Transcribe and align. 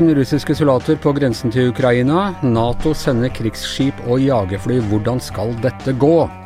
000 0.00 0.14
russiske 0.14 0.54
soldater 0.54 0.94
på 1.02 1.10
grensen 1.12 1.50
til 1.50 1.72
Ukraina. 1.72 2.28
Nato 2.46 2.94
sender 2.94 3.28
krigsskip 3.34 3.94
og 4.06 4.20
jagerfly. 4.22 4.78
Hvordan 4.86 5.18
skal 5.20 5.50
dette 5.64 5.98
gå? 5.98 6.45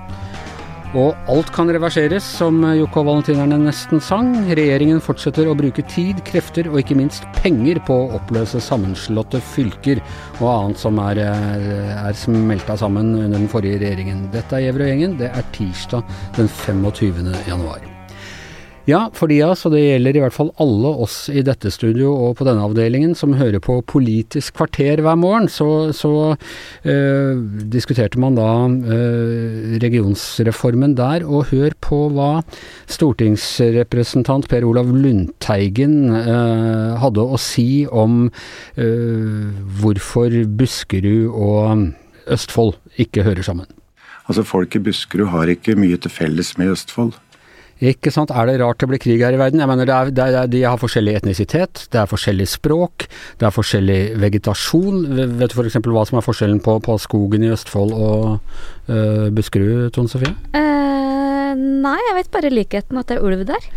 Og 0.99 1.15
alt 1.31 1.53
kan 1.55 1.71
reverseres, 1.71 2.25
som 2.41 2.65
Joko 2.75 3.05
valentinerne 3.07 3.61
nesten 3.63 4.03
sang. 4.03 4.33
Regjeringen 4.49 4.99
fortsetter 5.05 5.47
å 5.47 5.55
bruke 5.59 5.85
tid, 5.87 6.19
krefter 6.27 6.67
og 6.71 6.81
ikke 6.81 6.99
minst 6.99 7.29
penger 7.39 7.79
på 7.87 7.95
å 7.95 8.09
oppløse 8.19 8.63
sammenslåtte 8.65 9.39
fylker 9.53 10.03
og 10.41 10.49
annet 10.51 10.83
som 10.83 10.99
er, 11.05 11.23
er 11.23 12.19
smelta 12.19 12.75
sammen 12.81 13.15
under 13.15 13.39
den 13.39 13.49
forrige 13.53 13.85
regjeringen. 13.85 14.27
Dette 14.35 14.59
er 14.59 14.67
Gjever 14.67 14.87
og 14.89 14.93
gjengen. 14.93 15.17
Det 15.23 15.31
er 15.31 15.49
tirsdag 15.55 16.21
den 16.41 16.51
25. 16.51 17.33
januar. 17.47 18.00
Ja, 18.91 19.05
for 19.15 19.31
de 19.31 19.37
av 19.45 19.55
det 19.71 19.81
gjelder 19.83 20.17
i 20.17 20.23
hvert 20.25 20.35
fall 20.35 20.49
alle 20.63 20.91
oss 21.05 21.29
i 21.31 21.43
dette 21.47 21.71
studio 21.71 22.11
og 22.11 22.39
på 22.39 22.47
denne 22.49 22.65
avdelingen 22.65 23.13
som 23.19 23.37
hører 23.39 23.63
på 23.63 23.77
Politisk 23.87 24.57
kvarter 24.59 25.03
hver 25.05 25.19
morgen, 25.21 25.47
så, 25.53 25.93
så 25.95 26.33
øh, 26.89 27.43
diskuterte 27.71 28.19
man 28.19 28.39
da 28.39 28.49
øh, 28.67 29.77
regionsreformen 29.85 30.97
der, 30.99 31.27
og 31.29 31.53
hør 31.53 31.77
på 31.85 32.01
hva 32.17 32.31
stortingsrepresentant 32.91 34.49
Per 34.51 34.67
Olav 34.67 34.91
Lundteigen 34.91 36.11
øh, 36.17 36.99
hadde 37.05 37.23
å 37.23 37.39
si 37.39 37.85
om 37.87 38.25
hvorfor 39.81 40.35
Buskerud 40.59 41.31
og 41.31 41.91
Østfold 42.31 42.79
ikke 43.03 43.27
hører 43.27 43.47
sammen. 43.47 43.69
Altså 44.27 44.43
Folk 44.47 44.75
i 44.75 44.83
Buskerud 44.83 45.31
har 45.31 45.51
ikke 45.53 45.79
mye 45.79 45.99
til 46.01 46.13
felles 46.15 46.57
med 46.59 46.75
Østfold. 46.75 47.15
Ikke 47.81 48.13
sant. 48.13 48.33
Er 48.33 48.49
det 48.49 48.59
rart 48.61 48.83
det 48.83 48.89
blir 48.91 49.01
krig 49.01 49.23
her 49.25 49.35
i 49.35 49.41
verden? 49.41 49.63
Jeg 49.63 49.71
mener, 49.71 49.89
det 49.89 49.95
er, 49.95 50.11
det 50.13 50.25
er, 50.29 50.51
De 50.53 50.63
har 50.67 50.81
forskjellig 50.81 51.15
etnisitet, 51.21 51.87
det 51.93 52.03
er 52.03 52.11
forskjellig 52.11 52.47
språk, 52.53 53.07
det 53.41 53.49
er 53.49 53.55
forskjellig 53.57 54.01
vegetasjon. 54.21 55.07
Vet 55.41 55.55
du 55.55 55.57
f.eks. 55.57 55.79
hva 55.89 56.05
som 56.09 56.21
er 56.21 56.27
forskjellen 56.27 56.61
på, 56.65 56.77
på, 56.85 56.99
skogen 57.01 57.47
i 57.47 57.53
Østfold 57.55 57.95
og 57.97 58.93
øh, 58.93 59.31
Buskerud, 59.33 59.89
Tone 59.97 60.13
Sofie? 60.13 60.35
Uh, 60.53 61.57
nei, 61.57 61.97
jeg 62.11 62.19
vet 62.19 62.31
bare 62.37 62.53
likheten, 62.53 63.01
at 63.01 63.09
det 63.09 63.17
er 63.17 63.25
ulv 63.25 63.47
der. 63.49 63.71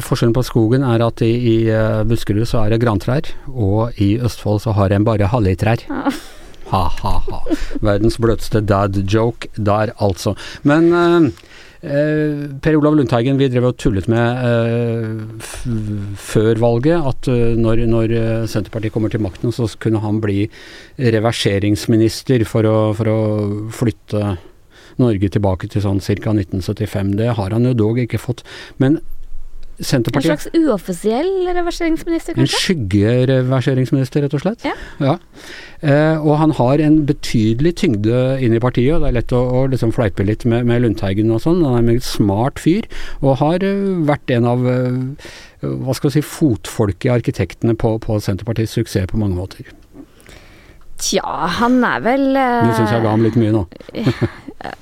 Forskjellen 0.00 0.32
på 0.32 0.46
skogen 0.46 0.86
er 0.88 1.04
at 1.04 1.20
i, 1.24 1.34
i 1.36 1.56
uh, 1.68 2.00
Buskerud 2.08 2.48
så 2.48 2.64
er 2.64 2.72
det 2.72 2.80
grantrær, 2.86 3.28
og 3.52 4.00
i 4.00 4.14
Østfold 4.16 4.64
så 4.64 4.72
har 4.78 4.96
en 4.96 5.04
bare 5.04 5.28
halvøytrær. 5.34 5.84
Ja. 5.90 6.16
Ha-ha-ha. 6.66 7.44
Verdens 7.84 8.16
bløteste 8.18 8.58
dad 8.66 8.96
joke 9.06 9.46
der, 9.54 9.92
altså. 10.02 10.32
Men 10.66 10.88
Eh, 10.90 11.28
per 11.80 12.76
Olav 12.78 12.96
Lundteigen, 12.96 13.38
vi 13.40 13.50
drev 13.52 13.68
og 13.70 13.78
tullet 13.80 14.08
med 14.10 14.42
eh, 14.48 15.46
før 16.20 16.60
valget 16.62 17.08
at 17.12 17.28
uh, 17.28 17.52
når, 17.58 17.84
når, 17.90 18.14
Senterpartiet 18.50 18.94
kommer 18.94 19.12
til 19.12 19.22
makten, 19.24 19.52
så 19.52 19.68
kunne 19.82 20.00
han 20.04 20.20
bli 20.22 20.46
reverseringsminister 20.96 22.46
for 22.48 22.68
å, 22.68 22.76
for 22.96 23.12
å 23.12 23.20
flytte 23.74 24.36
Norge 25.00 25.28
tilbake 25.32 25.68
til 25.68 25.84
sånn 25.84 26.00
ca. 26.00 26.32
1975. 26.32 27.12
Det 27.20 27.34
har 27.36 27.52
han 27.52 27.68
jo 27.68 27.76
dog 27.76 28.00
ikke 28.00 28.20
fått. 28.22 28.44
Men 28.80 29.00
Senterpartiet 29.76 30.32
En 30.32 30.38
slags 30.38 30.56
uoffisiell 30.56 31.30
reverseringsminister, 31.52 32.36
kanskje? 32.36 32.56
En 32.56 32.62
skyggereverseringsminister, 32.64 34.24
rett 34.24 34.36
og 34.38 34.42
slett. 34.42 34.64
Ja. 34.64 34.74
ja. 35.02 35.16
Eh, 35.84 36.16
og 36.16 36.38
han 36.40 36.54
har 36.56 36.80
en 36.80 37.02
betydelig 37.08 37.74
tyngde 37.82 38.20
inn 38.40 38.56
i 38.56 38.62
partiet, 38.62 38.94
og 38.96 39.04
det 39.04 39.10
er 39.10 39.18
lett 39.18 39.36
å, 39.36 39.42
å 39.60 39.64
liksom 39.72 39.92
fleipe 39.96 40.24
litt 40.24 40.46
med, 40.48 40.64
med, 40.68 40.80
Lundteigen 40.84 41.32
og 41.34 41.42
sånn. 41.44 41.60
Han 41.66 41.76
er 41.76 41.84
en 41.84 41.90
meget 41.92 42.08
smart 42.08 42.62
fyr, 42.62 42.88
og 43.20 43.40
har 43.42 43.66
uh, 43.66 44.00
vært 44.08 44.32
en 44.32 44.48
av 44.48 44.64
uh, 44.64 45.34
hva 45.60 45.96
skal 45.96 46.10
vi 46.10 46.18
si, 46.18 46.24
fotfolket 46.24 47.10
i 47.10 47.16
arkitektene 47.18 47.76
på, 47.76 47.96
på 48.00 48.20
Senterpartiets 48.22 48.78
suksess 48.78 49.10
på 49.12 49.20
mange 49.20 49.36
måter. 49.36 49.68
Tja, 50.96 51.22
han 51.60 51.78
er 51.84 52.02
vel 52.04 52.26
Du 52.32 52.40
Nå 52.40 52.74
syns 52.78 52.92
jeg 52.94 53.04
ga 53.04 53.12
ham 53.12 53.24
litt 53.26 53.36
mye 53.40 53.52
nå. 53.54 53.62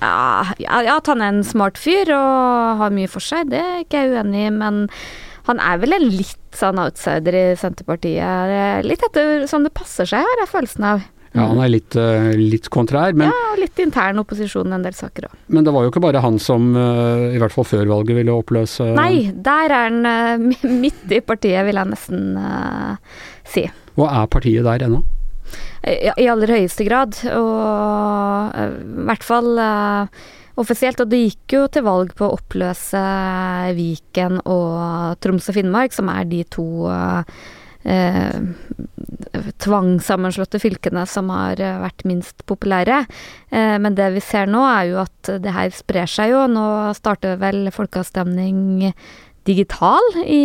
ja, 0.04 0.54
ja, 0.62 0.96
at 0.96 1.10
han 1.10 1.22
er 1.24 1.34
en 1.34 1.44
smart 1.46 1.80
fyr 1.80 2.12
og 2.14 2.82
har 2.82 2.94
mye 2.94 3.10
for 3.10 3.24
seg, 3.24 3.50
det 3.50 3.60
er 3.60 3.80
ikke 3.82 4.04
jeg 4.04 4.14
uenig 4.14 4.46
i, 4.46 4.52
men 4.54 4.84
han 5.48 5.60
er 5.60 5.80
vel 5.82 5.96
en 5.96 6.06
litt 6.08 6.56
sånn 6.56 6.78
outsider 6.80 7.36
i 7.36 7.46
Senterpartiet. 7.60 8.86
Litt 8.86 9.02
etter 9.04 9.44
som 9.50 9.66
det 9.66 9.74
passer 9.76 10.08
seg, 10.08 10.24
har 10.24 10.44
jeg 10.44 10.52
følelsen 10.54 10.86
av. 10.88 11.02
Ja, 11.34 11.48
han 11.50 11.58
er 11.58 11.70
litt, 11.72 11.96
uh, 11.98 12.30
litt 12.38 12.68
kontrær, 12.70 13.14
men 13.18 13.26
Ja, 13.26 13.54
litt 13.58 13.80
intern 13.82 14.20
opposisjon 14.22 14.70
en 14.72 14.84
del 14.86 14.94
saker 14.94 15.26
òg. 15.26 15.32
Men 15.50 15.66
det 15.66 15.72
var 15.74 15.82
jo 15.82 15.90
ikke 15.90 16.04
bare 16.04 16.22
han 16.22 16.38
som, 16.38 16.68
uh, 16.78 17.26
i 17.34 17.40
hvert 17.42 17.54
fall 17.54 17.66
før 17.66 17.90
valget, 17.90 18.20
ville 18.20 18.36
oppløse 18.38 18.86
Nei, 18.94 19.32
der 19.34 19.66
er 19.66 19.88
han 19.88 20.06
uh, 20.06 20.68
midt 20.84 21.10
i 21.10 21.18
partiet, 21.26 21.66
vil 21.66 21.80
jeg 21.82 21.90
nesten 21.90 22.38
si. 23.50 23.66
Og 23.98 24.06
er 24.06 24.30
partiet 24.30 24.66
der 24.66 24.86
ennå? 24.86 25.02
I 25.84 26.28
aller 26.30 26.48
høyeste 26.48 26.86
grad, 26.86 27.18
og 27.28 28.56
eh, 28.56 28.78
i 28.80 29.04
hvert 29.10 29.26
fall 29.26 29.50
uh, 29.60 30.22
offisielt. 30.60 31.02
Og 31.02 31.10
det 31.12 31.22
gikk 31.26 31.56
jo 31.58 31.64
til 31.68 31.84
valg 31.86 32.14
på 32.16 32.28
å 32.28 32.38
oppløse 32.38 33.02
Viken 33.76 34.40
og 34.44 35.18
Troms 35.24 35.50
og 35.50 35.58
Finnmark, 35.58 35.92
som 35.96 36.08
er 36.12 36.24
de 36.30 36.40
to 36.48 36.66
eh, 36.88 38.40
tvangssammenslåtte 39.64 40.60
fylkene 40.62 41.04
som 41.10 41.28
har 41.34 41.60
vært 41.82 42.06
minst 42.08 42.44
populære. 42.48 43.04
Eh, 43.50 43.76
men 43.82 43.98
det 43.98 44.10
vi 44.16 44.24
ser 44.24 44.48
nå, 44.50 44.62
er 44.64 44.90
jo 44.92 45.02
at 45.04 45.34
det 45.44 45.54
her 45.54 45.74
sprer 45.74 46.10
seg 46.10 46.32
jo. 46.32 46.46
Nå 46.50 46.66
starter 46.96 47.36
vel 47.42 47.68
folkeavstemning 47.74 48.92
digital 49.44 50.02
i 50.24 50.42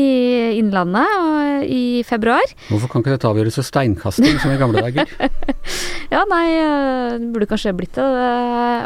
Innlandet 0.60 1.66
i 1.66 2.04
februar. 2.08 2.46
Hvorfor 2.70 2.92
kan 2.92 3.04
ikke 3.04 3.16
dette 3.16 3.30
avgjøres 3.30 3.60
ved 3.60 3.68
steinkasting 3.68 4.40
som 4.42 4.54
i 4.54 4.62
gamle 4.62 4.84
dager? 4.86 5.12
ja, 6.16 6.24
nei, 6.30 6.46
eh, 6.56 7.20
det 7.20 7.30
burde 7.34 7.50
kanskje 7.50 7.76
blitt 7.78 8.00
det. 8.00 8.10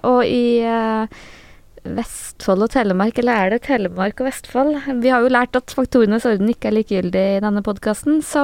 Og 0.09 0.21
i 0.27 0.43
eh, 0.65 1.23
Vestfold 1.83 2.63
og 2.63 2.71
Telemark, 2.71 3.17
eller 3.19 3.35
er 3.35 3.51
det 3.51 3.63
Telemark 3.65 4.21
og 4.21 4.29
Vestfold? 4.29 4.77
Vi 5.03 5.11
har 5.11 5.23
jo 5.23 5.31
lært 5.33 5.57
at 5.59 5.73
faktorenes 5.75 6.25
orden 6.29 6.51
ikke 6.51 6.69
er 6.69 6.77
likegyldig 6.77 7.23
i 7.33 7.41
denne 7.43 7.63
podkasten. 7.65 8.21
Så, 8.23 8.43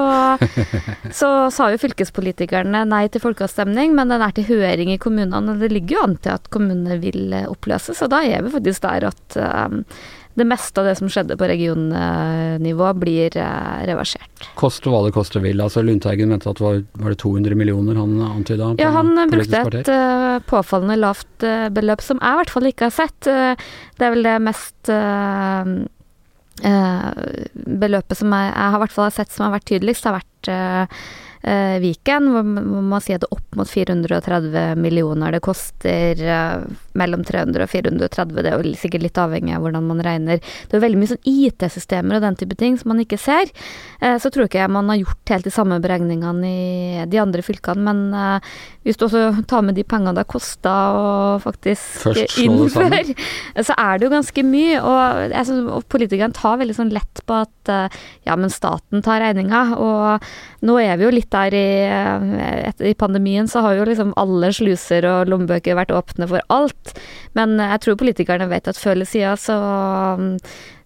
så, 1.22 1.30
sa 1.56 1.70
jo 1.72 1.80
fylkespolitikerne 1.80 2.84
nei 2.90 3.06
til 3.12 3.24
folkeavstemning, 3.24 3.96
men 3.96 4.12
den 4.12 4.26
er 4.26 4.36
til 4.36 4.50
høring 4.50 4.92
i 4.92 5.00
kommunene. 5.02 5.56
Og 5.56 5.64
det 5.64 5.72
ligger 5.72 5.96
jo 6.00 6.06
an 6.10 6.18
til 6.20 6.36
at 6.36 6.52
kommunene 6.52 7.00
vil 7.02 7.38
oppløses, 7.46 8.04
og 8.04 8.12
da 8.12 8.26
er 8.28 8.44
vi 8.44 8.56
faktisk 8.58 8.84
der 8.84 9.08
at 9.14 9.40
um, 9.40 9.84
det 10.40 10.48
meste 10.48 10.82
av 10.82 10.88
det 10.88 10.96
som 11.00 11.10
skjedde 11.12 11.36
på 11.40 11.48
regionnivå, 11.50 12.90
blir 13.02 13.36
eh, 13.38 13.84
reversert. 13.90 14.48
Koste 14.60 14.92
hva 14.92 15.04
det 15.06 15.14
koste 15.16 15.42
vil. 15.44 15.62
Altså 15.64 15.84
Lundteigen 15.86 16.32
mente 16.32 16.50
at 16.50 16.60
det 16.60 16.66
var, 16.66 16.82
var 17.02 17.14
det 17.14 17.20
200 17.22 17.60
millioner 17.60 18.00
han 18.00 18.18
antyda? 18.24 18.74
Ja, 18.82 18.94
han 18.96 19.14
brukte 19.32 19.64
et 19.82 19.92
uh, 19.92 20.40
påfallende 20.50 21.00
lavt 21.00 21.46
uh, 21.46 21.68
beløp, 21.76 22.04
som 22.06 22.22
jeg 22.22 22.36
i 22.36 22.42
hvert 22.42 22.54
fall 22.56 22.70
ikke 22.72 22.90
har 22.90 22.96
sett. 22.96 23.30
Uh, 23.30 23.54
det 24.00 24.08
er 24.08 24.14
vel 24.16 24.30
det 24.30 24.38
mest 24.50 24.94
beløpet 26.60 28.20
som 28.20 28.34
jeg, 28.36 28.48
jeg 28.52 28.72
har 28.74 28.82
fall 28.92 29.12
sett 29.16 29.32
som 29.32 29.46
har 29.46 29.54
vært 29.54 29.70
tydeligst, 29.70 30.08
har 30.10 30.18
vært 30.18 30.50
Viken, 31.80 32.26
hvor 32.34 32.44
man 32.44 33.00
sier 33.00 33.16
at 33.16 33.24
det 33.24 33.30
er 33.30 33.38
opp 33.38 33.56
mot 33.56 33.70
430 33.72 34.76
millioner. 34.76 35.32
Det 35.32 35.40
koster 35.46 36.20
mellom 37.00 37.24
300 37.28 37.66
og 37.66 37.72
430, 37.72 38.44
det 38.44 38.52
er 38.52 38.58
jo 38.60 38.76
sikkert 38.80 39.06
litt 39.06 39.22
avhengig 39.22 39.56
av 39.56 39.64
hvordan 39.66 39.88
man 39.90 40.04
regner. 40.06 40.42
Det 40.70 40.78
er 40.78 40.84
veldig 40.84 41.00
mye 41.02 41.14
sånn 41.14 41.30
IT-systemer 41.30 42.20
og 42.20 42.26
den 42.26 42.40
type 42.40 42.58
ting 42.60 42.78
som 42.80 42.92
man 42.94 43.02
ikke 43.04 43.20
ser. 43.22 43.52
Eh, 44.02 44.18
så 44.22 44.32
tror 44.32 44.48
ikke 44.48 44.62
jeg 44.62 44.74
man 44.74 44.90
har 44.92 45.02
gjort 45.02 45.34
helt 45.34 45.48
de 45.48 45.54
samme 45.54 45.80
beregningene 45.84 46.50
i 46.50 47.06
de 47.10 47.22
andre 47.22 47.44
fylkene, 47.46 47.84
men 47.86 48.04
eh, 48.16 48.52
hvis 48.88 49.00
du 49.00 49.06
også 49.08 49.44
tar 49.50 49.66
med 49.66 49.78
de 49.78 49.86
pengene 49.88 50.16
det 50.16 50.24
har 50.24 50.32
kosta 50.32 50.76
å 50.96 51.08
faktisk 51.44 52.08
innføre, 52.42 53.04
så 53.68 53.76
er 53.76 54.00
det 54.00 54.08
jo 54.08 54.14
ganske 54.14 54.46
mye. 54.48 54.80
Og, 54.80 55.34
altså, 55.36 55.60
og 55.80 55.88
politikerne 55.92 56.36
tar 56.36 56.60
veldig 56.62 56.78
sånn 56.78 56.94
lett 56.96 57.24
på 57.28 57.42
at 57.44 57.74
eh, 57.74 58.00
ja, 58.28 58.38
men 58.40 58.54
staten 58.54 59.04
tar 59.06 59.22
regninga, 59.24 59.64
og 59.80 60.66
nå 60.66 60.80
er 60.82 61.00
vi 61.00 61.08
jo 61.08 61.14
litt 61.14 61.30
der 61.34 61.56
i, 61.56 61.68
etter, 62.70 62.90
i 62.90 62.98
pandemien, 62.98 63.48
så 63.50 63.64
har 63.66 63.78
jo 63.78 63.88
liksom 63.88 64.16
alle 64.20 64.52
sluser 64.56 65.06
og 65.10 65.30
lommebøker 65.32 65.78
vært 65.78 65.94
åpne 65.96 66.28
for 66.30 66.44
alt. 66.54 66.89
Men 67.38 67.58
jeg 67.60 67.82
tror 67.82 68.00
politikerne 68.00 68.50
vet 68.52 68.68
at 68.72 68.80
før 68.80 68.98
eller 68.98 69.10
siden 69.10 69.38
så 69.38 69.58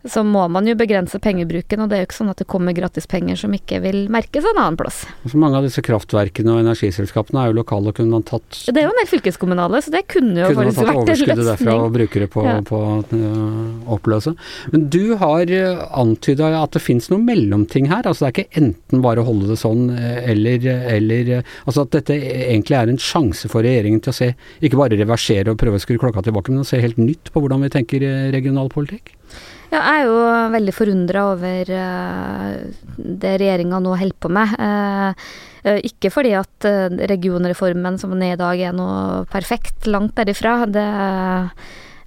så 0.03 0.23
må 0.27 0.45
man 0.51 0.67
jo 0.67 0.75
begrense 0.75 1.19
pengebruken, 1.23 1.83
og 1.83 1.89
det 1.89 1.97
er 1.97 2.03
jo 2.03 2.07
ikke 2.09 2.17
sånn 2.19 2.31
at 2.33 2.41
det 2.41 2.47
kommer 2.51 2.75
gratispenger 2.75 3.37
som 3.39 3.53
ikke 3.55 3.79
vil 3.83 3.99
merkes 4.11 4.43
en 4.49 4.59
annen 4.59 4.77
plass. 4.79 5.03
Så 5.29 5.39
mange 5.39 5.59
av 5.59 5.67
disse 5.67 5.83
kraftverkene 5.85 6.51
og 6.51 6.63
energiselskapene 6.63 7.43
er 7.43 7.51
jo 7.51 7.59
lokale, 7.61 7.93
kunne 7.95 8.11
man 8.17 8.25
tatt 8.27 8.63
Det 8.67 8.75
er 8.81 8.87
jo 8.87 8.91
en 8.91 8.99
del 8.99 9.09
fylkeskommunale, 9.11 9.81
så 9.85 9.93
det 9.93 10.03
kunne 10.11 10.43
jo 10.43 10.49
kunne 10.51 10.73
faktisk 10.73 10.83
vært 10.83 10.93
en 10.93 11.07
løsning. 11.07 11.13
overskuddet 11.13 11.49
derfra 11.51 11.77
og 11.79 11.93
bruke 11.95 12.23
det 12.23 12.29
på, 12.33 12.43
Ja. 12.43 12.59
på 12.67 12.81
å 12.83 13.93
oppløse. 13.95 14.35
Men 14.71 14.89
du 14.89 15.15
har 15.19 15.47
uh, 15.49 15.85
antyda 15.99 16.51
at 16.61 16.75
det 16.75 16.81
fins 16.83 17.09
noen 17.11 17.25
mellomting 17.27 17.87
her. 17.91 18.03
altså 18.03 18.25
Det 18.25 18.31
er 18.31 18.35
ikke 18.43 18.61
enten 18.63 19.01
bare 19.03 19.23
å 19.23 19.27
holde 19.27 19.47
det 19.51 19.59
sånn, 19.61 19.87
eh, 19.95 20.31
eller, 20.31 20.67
eller 20.67 21.31
eh, 21.39 21.41
Altså 21.67 21.85
at 21.85 21.91
dette 21.95 22.15
egentlig 22.17 22.77
er 22.77 22.91
en 22.91 22.99
sjanse 23.01 23.49
for 23.51 23.63
regjeringen 23.65 24.01
til 24.03 24.11
å 24.11 24.17
se, 24.17 24.29
ikke 24.61 24.79
bare 24.79 24.99
reversere 24.99 25.53
og 25.53 25.59
prøve 25.61 25.79
å 25.79 25.83
skru 25.83 25.97
klokka 26.01 26.23
tilbake, 26.25 26.51
men 26.51 26.63
å 26.63 26.67
se 26.67 26.81
helt 26.81 26.99
nytt 27.01 27.31
på 27.33 27.43
hvordan 27.43 27.63
vi 27.65 27.71
tenker 27.73 28.03
eh, 28.03 28.31
regionalpolitikk. 28.35 29.13
Ja, 29.73 29.79
jeg 29.81 30.03
er 30.03 30.05
jo 30.05 30.17
veldig 30.53 30.73
forundra 30.75 31.21
over 31.31 31.69
eh, 31.73 32.49
det 32.93 33.31
regjeringa 33.41 33.79
nå 33.81 33.95
holder 33.97 34.19
på 34.21 34.29
med. 34.29 34.51
Eh, 34.61 35.23
eh, 35.65 35.79
ikke 35.89 36.11
fordi 36.13 36.35
at 36.37 36.67
regionreformen 37.09 37.97
som 37.97 38.13
den 38.13 38.21
er 38.27 38.35
i 38.35 38.41
dag 38.41 38.61
er 38.61 38.75
noe 38.77 39.23
perfekt, 39.33 39.87
langt 39.89 40.13
derifra. 40.19 40.67
Det, 40.69 40.85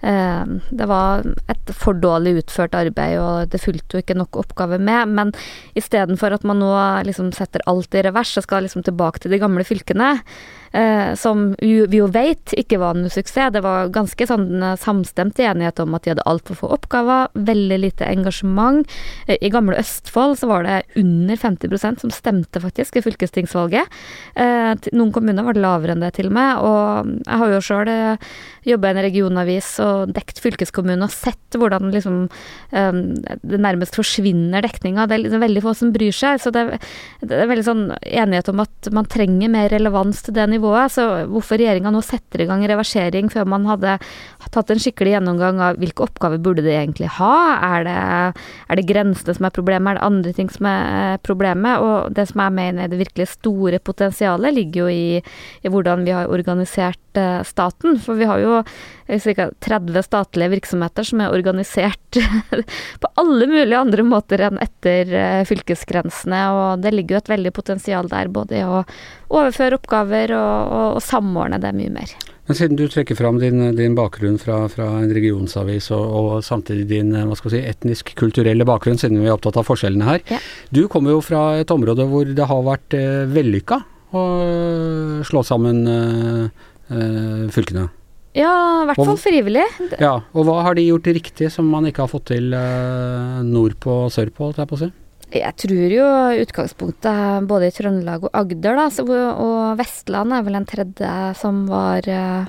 det 0.07 0.87
var 0.87 1.25
et 1.51 1.73
for 1.75 1.99
dårlig 1.99 2.37
utført 2.45 2.77
arbeid, 2.79 3.17
og 3.19 3.51
det 3.51 3.59
fulgte 3.59 3.99
jo 3.99 4.05
ikke 4.05 4.19
nok 4.21 4.39
oppgaver 4.45 4.79
med. 4.79 5.17
Men 5.19 5.35
istedenfor 5.75 6.37
at 6.37 6.47
man 6.47 6.63
nå 6.63 6.71
liksom 7.09 7.33
setter 7.35 7.67
alt 7.67 7.99
i 7.99 8.05
revers 8.07 8.37
og 8.39 8.47
skal 8.47 8.69
liksom 8.69 8.87
tilbake 8.87 9.25
til 9.25 9.35
de 9.35 9.43
gamle 9.43 9.67
fylkene, 9.67 10.13
eh, 10.77 11.15
som 11.19 11.49
vi 11.61 12.01
jo 12.01 12.09
vet 12.13 12.55
ikke 12.59 12.81
var 12.83 12.97
noe 12.99 13.13
suksess. 13.13 13.53
Det 13.55 13.63
var 13.65 13.93
ganske 13.95 14.29
sånn 14.29 14.63
eh, 14.63 14.77
samstemt 14.81 15.41
enighet 15.43 15.81
om 15.83 15.97
at 15.97 16.05
de 16.05 16.15
hadde 16.15 16.27
altfor 16.29 16.61
få 16.61 16.71
oppgaver, 16.77 17.31
veldig 17.49 17.79
lite 17.83 18.09
engasjement. 18.09 18.85
Eh, 19.27 19.39
I 19.41 19.53
gamle 19.55 19.79
Østfold 19.81 20.39
så 20.41 20.51
var 20.51 20.67
det 20.67 20.83
under 21.01 21.41
50% 21.41 22.05
som 22.05 22.15
stemte 22.15 22.63
faktisk 22.63 23.01
i 23.01 23.05
fylkestingsvalget. 23.07 23.97
Eh, 24.35 24.73
noen 24.93 25.15
kommuner 25.15 25.47
var 25.47 25.57
det 25.57 25.65
lavere 25.65 25.97
enn 25.97 26.05
det 26.05 26.15
til 26.19 26.31
og 26.31 26.37
med, 26.37 26.67
og 26.67 27.15
jeg 27.27 27.43
har 27.43 27.55
jo 27.55 27.65
sjøl 27.65 27.93
jobba 28.67 28.91
i 28.91 28.95
en 28.95 29.03
regionavis 29.05 29.69
og 29.85 30.13
dekt 30.17 30.41
fylkeskommunen 30.43 31.05
og 31.07 31.13
sett 31.15 31.57
hvordan 31.57 31.93
liksom 31.95 32.25
eh, 32.75 33.01
det 33.47 33.61
nærmest 33.63 33.97
forsvinner 33.99 34.65
dekninga. 34.67 35.07
Det 35.07 35.17
er 35.17 35.25
liksom 35.25 35.45
veldig 35.45 35.63
få 35.65 35.75
som 35.79 35.93
bryr 35.95 36.15
seg. 36.15 36.41
Så 36.43 36.53
det, 36.55 36.65
det 37.23 37.39
er 37.39 37.51
veldig 37.51 37.67
sånn 37.67 37.85
enighet 38.03 38.51
om 38.53 38.65
at 38.65 38.91
man 38.95 39.09
trenger 39.11 39.53
mer 39.53 39.71
relevans 39.73 40.25
til 40.27 40.37
det 40.37 40.49
nivået. 40.51 40.66
Så 40.93 41.05
hvorfor 41.31 41.61
regjeringa 41.61 41.93
nå 41.95 42.03
setter 42.05 42.43
i 42.43 42.49
gang 42.49 42.65
reversering 42.69 43.31
før 43.33 43.49
man 43.49 43.67
hadde 43.69 43.97
tatt 44.55 44.73
en 44.73 44.83
skikkelig 44.83 45.17
gjennomgang 45.17 45.61
av 45.63 45.81
hvilke 45.81 46.07
oppgaver 46.07 46.41
burde 46.43 46.65
de 46.67 46.75
egentlig 46.75 47.11
ha? 47.19 47.37
Er 47.77 47.87
det, 47.87 47.97
er 48.69 48.81
det 48.81 48.87
grensene 48.89 49.37
som 49.37 49.49
er 49.49 49.55
problemet, 49.57 49.93
er 49.93 50.01
det 50.01 50.07
andre 50.07 50.35
ting 50.37 50.51
som 50.53 50.69
er 50.71 51.23
problemet? 51.27 51.83
Og 51.83 52.15
det 52.17 52.29
som 52.31 52.45
jeg 52.45 52.57
mener 52.59 52.85
er 52.85 52.93
det 52.93 53.01
virkelig 53.03 53.31
store 53.35 53.81
potensialet, 53.83 54.55
ligger 54.57 54.87
jo 54.87 54.93
i, 54.93 55.23
i 55.63 55.73
hvordan 55.73 56.07
vi 56.07 56.15
har 56.17 56.31
organisert 56.33 57.21
eh, 57.21 57.43
staten. 57.47 57.99
For 58.03 58.19
vi 58.19 58.29
har 58.29 58.43
jo 58.43 58.63
ca. 59.07 59.51
30 59.61 60.03
statlige 60.03 60.53
virksomheter 60.57 61.07
som 61.07 61.23
er 61.23 61.35
organisert 61.35 62.19
på 63.03 63.11
alle 63.21 63.47
mulige 63.51 63.79
andre 63.79 64.07
måter 64.07 64.43
enn 64.49 64.61
etter 64.63 65.13
eh, 65.15 65.43
fylkesgrensene, 65.49 66.43
og 66.55 66.83
det 66.85 66.95
ligger 66.95 67.17
jo 67.17 67.23
et 67.25 67.33
veldig 67.37 67.53
potensial 67.57 68.11
der, 68.11 68.33
både 68.33 68.61
i 68.61 68.65
å 68.67 68.83
overføre 69.33 69.79
oppgaver 69.81 70.33
og, 70.37 70.73
og, 70.73 70.89
og 70.99 71.05
samordne 71.05 71.61
det 71.63 71.75
mye 71.77 71.93
mer. 71.99 72.17
Men 72.47 72.59
siden 72.59 72.79
du 72.79 72.85
trekker 72.87 73.19
fram 73.19 73.41
din, 73.43 73.59
din 73.75 73.97
bakgrunn 73.99 74.39
fra, 74.39 74.61
fra 74.71 74.87
en 75.01 75.11
regionsavis, 75.15 75.89
og, 75.97 76.05
og 76.19 76.45
samtidig 76.47 76.87
din 76.93 77.11
eh, 77.19 77.35
si, 77.51 77.59
etnisk-kulturelle 77.59 78.67
bakgrunn, 78.69 79.01
siden 79.03 79.19
vi 79.19 79.27
er 79.27 79.35
opptatt 79.35 79.59
av 79.59 79.67
forskjellene 79.67 80.07
her. 80.07 80.23
Ja. 80.31 80.39
Du 80.71 80.85
kommer 80.93 81.17
jo 81.17 81.25
fra 81.27 81.57
et 81.59 81.75
område 81.75 82.07
hvor 82.07 82.29
det 82.39 82.47
har 82.47 82.65
vært 82.69 82.95
eh, 82.95 83.27
vellykka 83.35 83.81
å 84.15 84.25
eh, 84.47 85.25
slå 85.27 85.43
sammen 85.47 85.83
eh, 85.91 86.67
eh, 86.95 87.47
fylkene. 87.55 87.89
Ja, 88.37 88.53
i 88.85 88.89
hvert 88.91 89.01
fall 89.01 89.19
frivillig. 89.19 89.65
Ja, 89.97 90.19
og 90.37 90.47
hva 90.47 90.61
har 90.67 90.77
de 90.77 90.85
gjort 90.85 91.09
riktig 91.09 91.49
som 91.51 91.67
man 91.73 91.89
ikke 91.89 92.05
har 92.05 92.13
fått 92.13 92.29
til 92.35 92.53
eh, 92.55 93.43
nordpå 93.49 94.05
og 94.05 94.13
sørpå, 94.13 94.51
holdt 94.51 94.63
jeg 94.63 94.71
på 94.71 94.79
å 94.79 94.83
si? 94.85 94.91
Jeg 95.35 95.57
tror 95.59 95.91
jo 95.91 96.05
utgangspunktet 96.45 97.47
både 97.51 97.67
i 97.67 97.75
Trøndelag 97.75 98.29
og 98.29 98.37
Agder, 98.37 98.77
da, 98.79 98.85
så, 98.95 99.03
og 99.07 99.75
Vestland 99.81 100.35
er 100.37 100.45
vel 100.47 100.59
en 100.61 100.69
tredje 100.69 101.15
som 101.41 101.65
var 101.67 102.07
eh, 102.07 102.47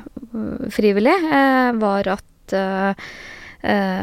frivillig, 0.74 1.16
eh, 1.26 1.72
var 1.82 2.12
at 2.14 2.54
eh, 2.54 3.10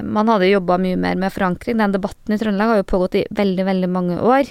man 0.02 0.32
hadde 0.32 0.50
jobba 0.50 0.80
mye 0.82 0.98
mer 0.98 1.20
med 1.22 1.32
forankring. 1.32 1.78
Den 1.78 1.94
debatten 1.94 2.34
i 2.34 2.38
Trøndelag 2.40 2.72
har 2.72 2.80
jo 2.82 2.88
pågått 2.90 3.14
i 3.20 3.22
veldig, 3.30 3.64
veldig 3.68 3.88
mange 3.88 4.16
år. 4.18 4.50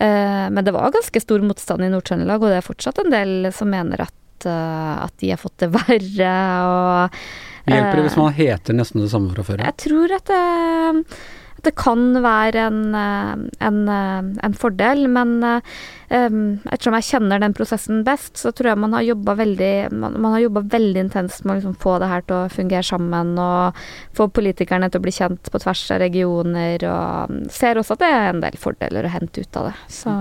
Men 0.00 0.66
det 0.66 0.74
var 0.74 0.90
ganske 0.92 1.22
stor 1.22 1.44
motstand 1.46 1.86
i 1.86 1.88
Nord-Trøndelag, 1.92 2.42
og 2.42 2.50
det 2.50 2.58
er 2.58 2.66
fortsatt 2.66 2.98
en 3.00 3.14
del 3.14 3.48
som 3.56 3.70
mener 3.72 4.02
at, 4.02 4.46
at 4.50 5.14
de 5.22 5.30
har 5.30 5.40
fått 5.40 5.62
det 5.62 5.70
verre. 5.78 6.34
og 6.66 7.20
Hjelper 7.70 8.00
det 8.00 8.06
hvis 8.08 8.18
man 8.18 8.36
heter 8.36 8.76
nesten 8.76 9.04
det 9.06 9.12
samme 9.14 9.32
fra 9.36 9.46
før? 9.46 9.64
jeg 9.70 9.78
tror 9.86 10.16
at 10.18 10.34
det, 10.34 10.42
det 11.64 11.74
kan 11.78 12.00
være 12.24 12.66
en, 12.68 12.94
eh, 12.94 13.44
en, 13.66 13.78
eh, 13.88 14.30
en 14.46 14.56
fordel, 14.56 15.06
men 15.12 15.36
um, 15.44 16.58
ettersom 16.70 16.96
jeg 16.98 17.06
kjenner 17.08 17.42
den 17.42 17.54
prosessen 17.56 18.02
best, 18.06 18.38
så 18.40 18.52
tror 18.52 18.72
jeg 18.72 18.80
man 18.82 18.96
har 18.96 19.06
jobba 19.06 19.36
veldig, 19.38 19.92
man, 19.92 20.18
man 20.22 20.36
veldig 20.72 21.04
intenst 21.04 21.44
med 21.44 21.54
å 21.54 21.58
liksom 21.60 21.78
få 21.82 21.98
det 22.02 22.10
her 22.10 22.26
til 22.26 22.36
å 22.38 22.50
fungere 22.52 22.86
sammen, 22.86 23.32
og 23.38 23.80
få 24.16 24.28
politikerne 24.32 24.90
til 24.90 25.02
å 25.02 25.06
bli 25.06 25.14
kjent 25.14 25.50
på 25.52 25.62
tvers 25.62 25.86
av 25.94 26.02
regioner, 26.02 26.86
og 26.90 27.50
ser 27.52 27.80
også 27.80 27.96
at 27.96 28.04
det 28.04 28.12
er 28.16 28.30
en 28.30 28.44
del 28.44 28.60
fordeler 28.60 29.06
å 29.06 29.14
hente 29.14 29.44
ut 29.44 29.60
av 29.60 29.70
det. 29.70 29.76
Så 30.00 30.16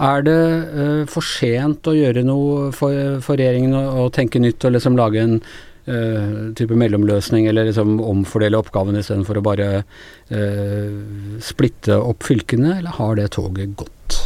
Er 0.00 0.22
det 0.24 0.40
uh, 0.72 1.04
for 1.10 1.26
sent 1.26 1.88
å 1.90 1.96
gjøre 1.96 2.24
noe 2.24 2.70
for, 2.72 3.18
for 3.24 3.38
regjeringen 3.38 3.76
å, 3.76 4.06
å 4.06 4.12
tenke 4.14 4.40
nytt 4.40 4.64
og 4.64 4.76
liksom 4.76 4.96
lage 4.98 5.24
en 5.24 5.40
eh, 5.88 6.36
type 6.58 6.76
mellomløsning, 6.78 7.48
eller 7.50 7.68
liksom 7.68 7.96
omfordele 8.04 8.60
oppgavene 8.60 9.02
istedenfor 9.02 9.40
å 9.40 9.44
bare 9.46 9.68
uh, 9.80 10.98
splitte 11.44 11.96
opp 11.96 12.26
fylkene, 12.28 12.78
eller 12.78 12.98
har 12.98 13.16
det 13.18 13.30
toget 13.38 13.74
gått? 13.80 14.20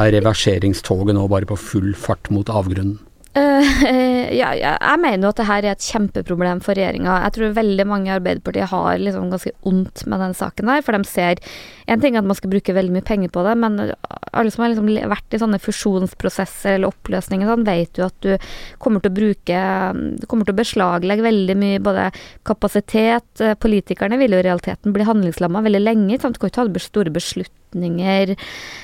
Er 0.00 0.12
reverseringstoget 0.14 1.16
nå 1.16 1.26
bare 1.30 1.48
på 1.48 1.58
full 1.60 1.92
fart 1.98 2.30
mot 2.34 2.50
avgrunnen? 2.50 2.98
Eh, 3.32 4.28
ja, 4.40 4.50
jeg 4.52 5.00
mener 5.00 5.24
jo 5.24 5.30
at 5.32 5.38
det 5.40 5.46
her 5.48 5.64
er 5.64 5.72
et 5.72 5.86
kjempeproblem 5.86 6.60
for 6.64 6.76
regjeringa. 6.76 7.14
Jeg 7.24 7.34
tror 7.36 7.54
veldig 7.56 7.86
mange 7.88 8.10
i 8.10 8.14
Arbeiderpartiet 8.18 8.68
har 8.68 9.00
liksom 9.00 9.30
ganske 9.32 9.54
ondt 9.68 10.04
med 10.04 10.20
den 10.20 10.36
saken 10.36 10.68
her, 10.68 10.82
for 10.84 10.96
de 10.96 11.08
ser 11.08 11.40
En 11.90 12.00
ting 12.00 12.14
er 12.14 12.22
at 12.22 12.28
man 12.28 12.36
skal 12.38 12.52
bruke 12.52 12.74
veldig 12.76 12.92
mye 12.94 13.04
penger 13.04 13.32
på 13.32 13.42
det, 13.44 13.54
men 13.58 13.80
alle 13.82 14.52
som 14.52 14.62
har 14.62 14.70
liksom 14.70 14.90
vært 15.10 15.34
i 15.34 15.40
sånne 15.42 15.58
fusjonsprosesser 15.60 16.76
eller 16.76 16.92
oppløsninger, 16.92 17.48
sånn, 17.48 17.66
vet 17.66 17.98
jo 17.98 18.06
at 18.06 18.20
du 18.22 18.36
kommer 18.80 19.02
til 19.02 19.10
å 19.10 19.16
bruke 19.16 19.62
Du 20.22 20.28
kommer 20.30 20.46
til 20.46 20.54
å 20.54 20.60
beslaglegge 20.60 21.26
veldig 21.26 21.56
mye 21.58 21.82
både 21.82 22.06
kapasitet 22.48 23.42
eh, 23.42 23.56
Politikerne 23.58 24.20
vil 24.20 24.36
jo 24.36 24.40
i 24.40 24.46
realiteten 24.46 24.94
bli 24.94 25.08
handlingslamma 25.08 25.64
veldig 25.66 25.82
lenge. 25.82 26.20
Sant? 26.20 26.38
Du 26.38 26.44
kan 26.44 26.52
ikke 26.52 26.78
ta 26.78 26.86
store 26.86 27.12
beslutninger. 27.12 27.61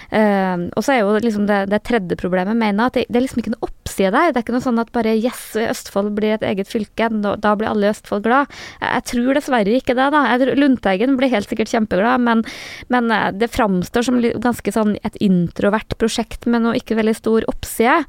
Eh, 0.09 0.57
og 0.73 0.85
så 0.85 0.95
er 0.95 1.03
jo 1.03 1.17
liksom 1.21 1.47
det, 1.49 1.67
det 1.73 1.83
tredje 1.85 2.17
problemet, 2.21 2.57
mener 2.57 2.89
at 2.89 2.97
det, 2.97 3.05
det 3.09 3.21
er 3.21 3.27
liksom 3.27 3.43
ikke 3.43 3.53
noe 3.53 3.69
oppside 3.69 4.13
der. 4.15 4.33
Det 4.33 4.41
er 4.41 4.47
ikke 4.47 4.57
noe 4.57 4.65
sånn 4.65 4.81
at 4.81 4.93
bare 4.95 5.15
yes, 5.17 5.43
Østfold 5.69 6.15
blir 6.17 6.37
et 6.37 6.47
eget 6.49 6.71
fylke, 6.71 7.11
da, 7.25 7.35
da 7.37 7.55
blir 7.59 7.71
alle 7.71 7.89
i 7.89 7.93
Østfold 7.93 8.25
glad. 8.25 8.53
Jeg, 8.81 8.89
jeg 8.89 9.07
tror 9.13 9.39
dessverre 9.39 9.77
ikke 9.81 9.97
det, 9.99 10.09
da. 10.15 10.25
Jeg 10.33 10.59
Lundteigen 10.59 11.19
blir 11.21 11.33
helt 11.33 11.51
sikkert 11.51 11.73
kjempeglad, 11.73 12.25
men, 12.25 12.45
men 12.93 13.13
eh, 13.15 13.29
det 13.37 13.51
framstår 13.53 14.09
som 14.09 14.21
ganske 14.23 14.75
sånn 14.75 14.97
et 15.05 15.19
introvert 15.25 15.99
prosjekt 16.01 16.49
med 16.49 16.65
noe 16.65 16.79
ikke 16.79 16.97
veldig 16.99 17.17
stor 17.17 17.47
oppside. 17.51 18.01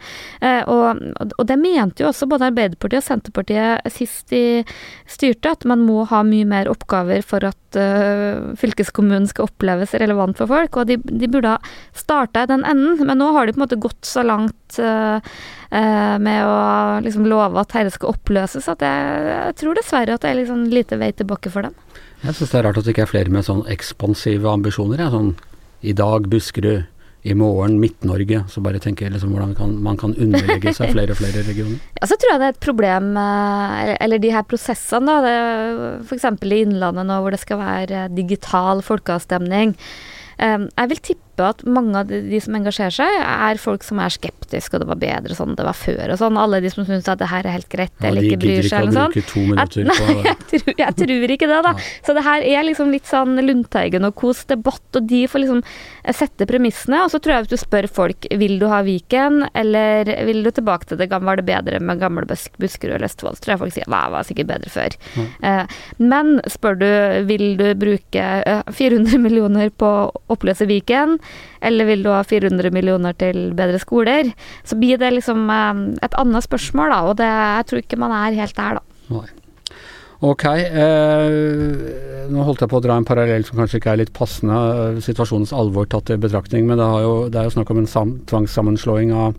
Uh, 0.41 0.63
og, 0.69 1.01
og 1.37 1.43
det 1.49 1.57
mente 1.59 2.03
jo 2.03 2.09
også 2.09 2.27
både 2.29 2.49
Arbeiderpartiet 2.49 3.01
og 3.01 3.07
Senterpartiet 3.07 3.93
sist 3.93 4.31
de 4.33 4.63
styrte, 5.09 5.51
at 5.51 5.65
man 5.69 5.83
må 5.85 6.03
ha 6.09 6.21
mye 6.25 6.47
mer 6.47 6.69
oppgaver 6.71 7.23
for 7.25 7.45
at 7.47 7.68
eh, 7.77 8.39
fylkeskommunen 8.59 9.27
skal 9.29 9.49
oppleves 9.49 9.93
relevant 10.01 10.39
for 10.39 10.49
folk, 10.49 10.79
og 10.79 10.89
de, 10.89 10.97
de 11.03 11.29
burde 11.31 11.55
ha 11.55 11.73
starta 11.97 12.45
i 12.45 12.49
den 12.49 12.65
enden, 12.67 13.01
men 13.05 13.21
nå 13.21 13.31
har 13.35 13.45
de 13.45 13.53
på 13.53 13.61
en 13.61 13.65
måte 13.65 13.81
gått 13.81 14.07
så 14.07 14.23
langt 14.25 14.79
uh, 14.81 15.19
uh, 15.19 16.15
med 16.21 16.45
å 16.45 16.57
liksom 17.05 17.27
love 17.29 17.59
at 17.61 17.75
dette 17.75 17.95
skal 17.97 18.15
oppløses, 18.15 18.69
at 18.71 18.85
jeg, 18.85 19.27
jeg 19.29 19.59
tror 19.61 19.77
dessverre 19.77 20.15
at 20.15 20.25
det 20.25 20.31
er 20.31 20.39
liksom 20.41 20.65
lite 20.73 20.99
vei 21.01 21.11
tilbake 21.13 21.51
for 21.53 21.67
dem. 21.67 21.77
Jeg 22.23 22.35
syns 22.35 22.51
det 22.51 22.59
er 22.59 22.65
rart 22.67 22.79
at 22.79 22.87
det 22.87 22.95
ikke 22.95 23.05
er 23.07 23.13
flere 23.13 23.33
med 23.33 23.47
sånn 23.47 23.61
ekspansive 23.71 24.49
ambisjoner. 24.51 25.05
Ja. 25.05 25.11
Sånn 25.13 25.35
i 25.79 25.93
dag 25.95 26.27
Buskerud, 26.27 26.87
i 27.23 27.33
morgen 27.35 27.79
Midt-Norge. 27.81 28.43
Så 28.51 28.61
bare 28.63 28.79
tenker 28.79 29.07
jeg 29.07 29.15
liksom 29.17 29.33
hvordan 29.35 29.55
kan, 29.57 29.73
man 29.83 29.97
kan 29.99 30.13
underlegge 30.15 30.73
seg 30.75 30.93
flere 30.93 31.15
og 31.15 31.19
flere 31.19 31.43
regioner. 31.47 31.79
Ja, 31.99 32.07
så 32.07 32.15
tror 32.15 32.31
jeg 32.31 32.39
det 32.39 32.47
er 32.47 32.55
et 32.55 32.63
problem, 32.63 33.09
eh, 33.19 33.95
eller 33.99 34.21
de 34.23 34.31
her 34.31 34.45
prosessene, 34.47 35.17
da. 35.25 35.33
F.eks. 36.05 36.29
i 36.47 36.61
Innlandet 36.63 37.09
nå 37.09 37.17
hvor 37.23 37.35
det 37.35 37.41
skal 37.43 37.59
være 37.59 38.05
digital 38.15 38.83
folkeavstemning. 38.85 39.75
Eh, 40.39 40.57
Jeg 40.69 40.93
vil 40.93 41.03
tippe 41.11 41.28
tipper 41.39 41.49
at 41.49 41.63
mange 41.65 41.95
av 41.99 42.07
de, 42.09 42.39
som 42.43 42.55
engasjerer 42.57 42.91
seg, 42.91 43.19
er 43.23 43.59
folk 43.61 43.83
som 43.85 43.99
er 44.03 44.11
skeptiske, 44.11 44.73
og 44.75 44.81
det 44.83 44.87
var 44.89 44.99
bedre 44.99 45.35
sånn 45.37 45.55
det 45.55 45.65
var 45.65 45.77
før 45.77 46.11
og 46.13 46.19
sånn. 46.19 46.37
Alle 46.39 46.59
de 46.63 46.69
som 46.73 46.85
syns 46.87 47.07
at 47.09 47.19
det 47.21 47.29
her 47.31 47.45
er 47.47 47.55
helt 47.55 47.69
greit, 47.71 47.93
Ja, 48.01 48.09
eller 48.09 48.21
ikke 48.27 48.39
bryr 48.41 48.67
seg 48.67 48.87
eller 48.87 49.09
minutter 49.09 49.59
At- 49.59 49.73
på 49.79 49.85
Nei, 49.89 50.23
jeg 50.25 50.37
tror, 50.49 50.73
jeg 50.77 50.95
tror 50.99 51.33
ikke 51.35 51.47
det, 51.49 51.59
da. 51.65 51.73
Så 52.05 52.15
det 52.17 52.23
her 52.25 52.41
er 52.43 52.63
liksom 52.67 52.91
litt 52.91 53.07
sånn 53.09 53.35
Lundteigen 53.39 54.05
og 54.07 54.15
kos-debatt, 54.19 54.83
og 54.99 55.07
de 55.09 55.23
får 55.27 55.43
liksom 55.45 55.63
sette 56.15 56.47
premissene. 56.49 57.03
Og 57.05 57.11
så 57.13 57.19
tror 57.21 57.35
jeg 57.37 57.45
hvis 57.47 57.53
du 57.55 57.61
spør 57.61 57.87
folk 57.91 58.27
vil 58.39 58.57
du 58.59 58.67
ha 58.71 58.81
Viken, 58.85 59.45
eller 59.53 60.09
vil 60.27 60.43
du 60.43 60.51
tilbake 60.51 60.89
til 60.89 60.97
det 60.99 61.09
gamle, 61.11 61.29
var 61.29 61.39
det 61.41 61.47
bedre 61.49 61.79
med 61.79 61.99
gamle 62.01 62.25
Busk- 62.29 62.57
Buskerud 62.59 62.95
eller 62.97 63.05
Østfold, 63.09 63.37
så 63.37 63.45
tror 63.45 63.53
jeg 63.55 63.61
folk 63.63 63.75
sier 63.75 63.89
hva 63.91 64.03
var 64.13 64.25
sikkert 64.27 64.49
bedre 64.49 64.71
før. 64.73 64.95
Eh, 65.45 65.65
men 66.01 66.39
spør 66.49 66.79
du 66.79 66.87
vil 67.29 67.45
du 67.59 67.67
bruke 67.79 68.23
eh, 68.43 68.63
400 68.73 69.19
millioner 69.21 69.69
på 69.69 69.85
å 69.85 70.21
oppløse 70.33 70.65
Viken, 70.69 71.17
eller 71.61 71.89
vil 71.89 72.05
du 72.05 72.11
ha 72.13 72.21
400 72.23 72.71
millioner 72.75 73.17
til 73.19 73.51
bedre 73.57 73.81
skoler, 73.81 74.31
så 74.63 74.77
blir 74.79 75.01
det 75.01 75.11
liksom 75.17 75.49
eh, 75.53 75.83
et 76.07 76.17
annet 76.21 76.47
spørsmål, 76.47 76.95
da, 76.95 77.01
og 77.09 77.19
det, 77.19 77.33
jeg 77.33 77.69
tror 77.69 77.83
ikke 77.83 78.01
man 78.05 78.15
er 78.21 78.39
helt 78.39 78.57
der, 78.57 78.79
da. 78.79 79.03
Nei. 79.17 79.27
Ok, 80.19 80.43
eh, 80.43 82.27
nå 82.27 82.43
holdt 82.43 82.65
jeg 82.65 82.71
på 82.71 82.79
å 82.81 82.83
dra 82.83 82.97
en 82.99 83.05
parallell 83.07 83.45
som 83.47 83.61
kanskje 83.61 83.79
ikke 83.79 83.93
er 83.93 84.01
litt 84.01 84.11
passende, 84.11 84.57
eh, 84.57 84.97
situasjonens 85.05 85.53
alvor 85.55 85.87
tatt 85.87 86.11
i 86.11 86.19
betraktning, 86.19 86.67
men 86.67 86.81
det, 86.81 86.87
jo, 87.05 87.13
det 87.31 87.39
er 87.39 87.47
jo 87.47 87.53
snakk 87.55 87.71
om 87.71 87.79
en 87.79 87.87
sam, 87.87 88.11
tvangssammenslåing 88.27 89.13
av, 89.15 89.37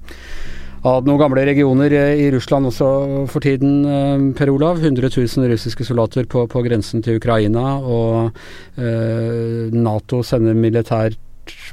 av 0.89 1.05
noen 1.05 1.21
gamle 1.21 1.45
regioner 1.45 1.93
eh, 1.93 2.23
i 2.25 2.31
Russland 2.33 2.71
også 2.71 2.89
for 3.29 3.45
tiden, 3.45 3.83
eh, 3.85 4.25
Per 4.39 4.55
Olav. 4.55 4.81
100 4.81 5.13
000 5.13 5.53
russiske 5.53 5.85
soldater 5.85 6.25
på, 6.25 6.47
på 6.49 6.65
grensen 6.65 7.05
til 7.05 7.21
Ukraina, 7.21 7.77
og 7.85 8.41
eh, 8.81 9.69
Nato 9.77 10.25
sender 10.25 10.57
militært 10.57 11.21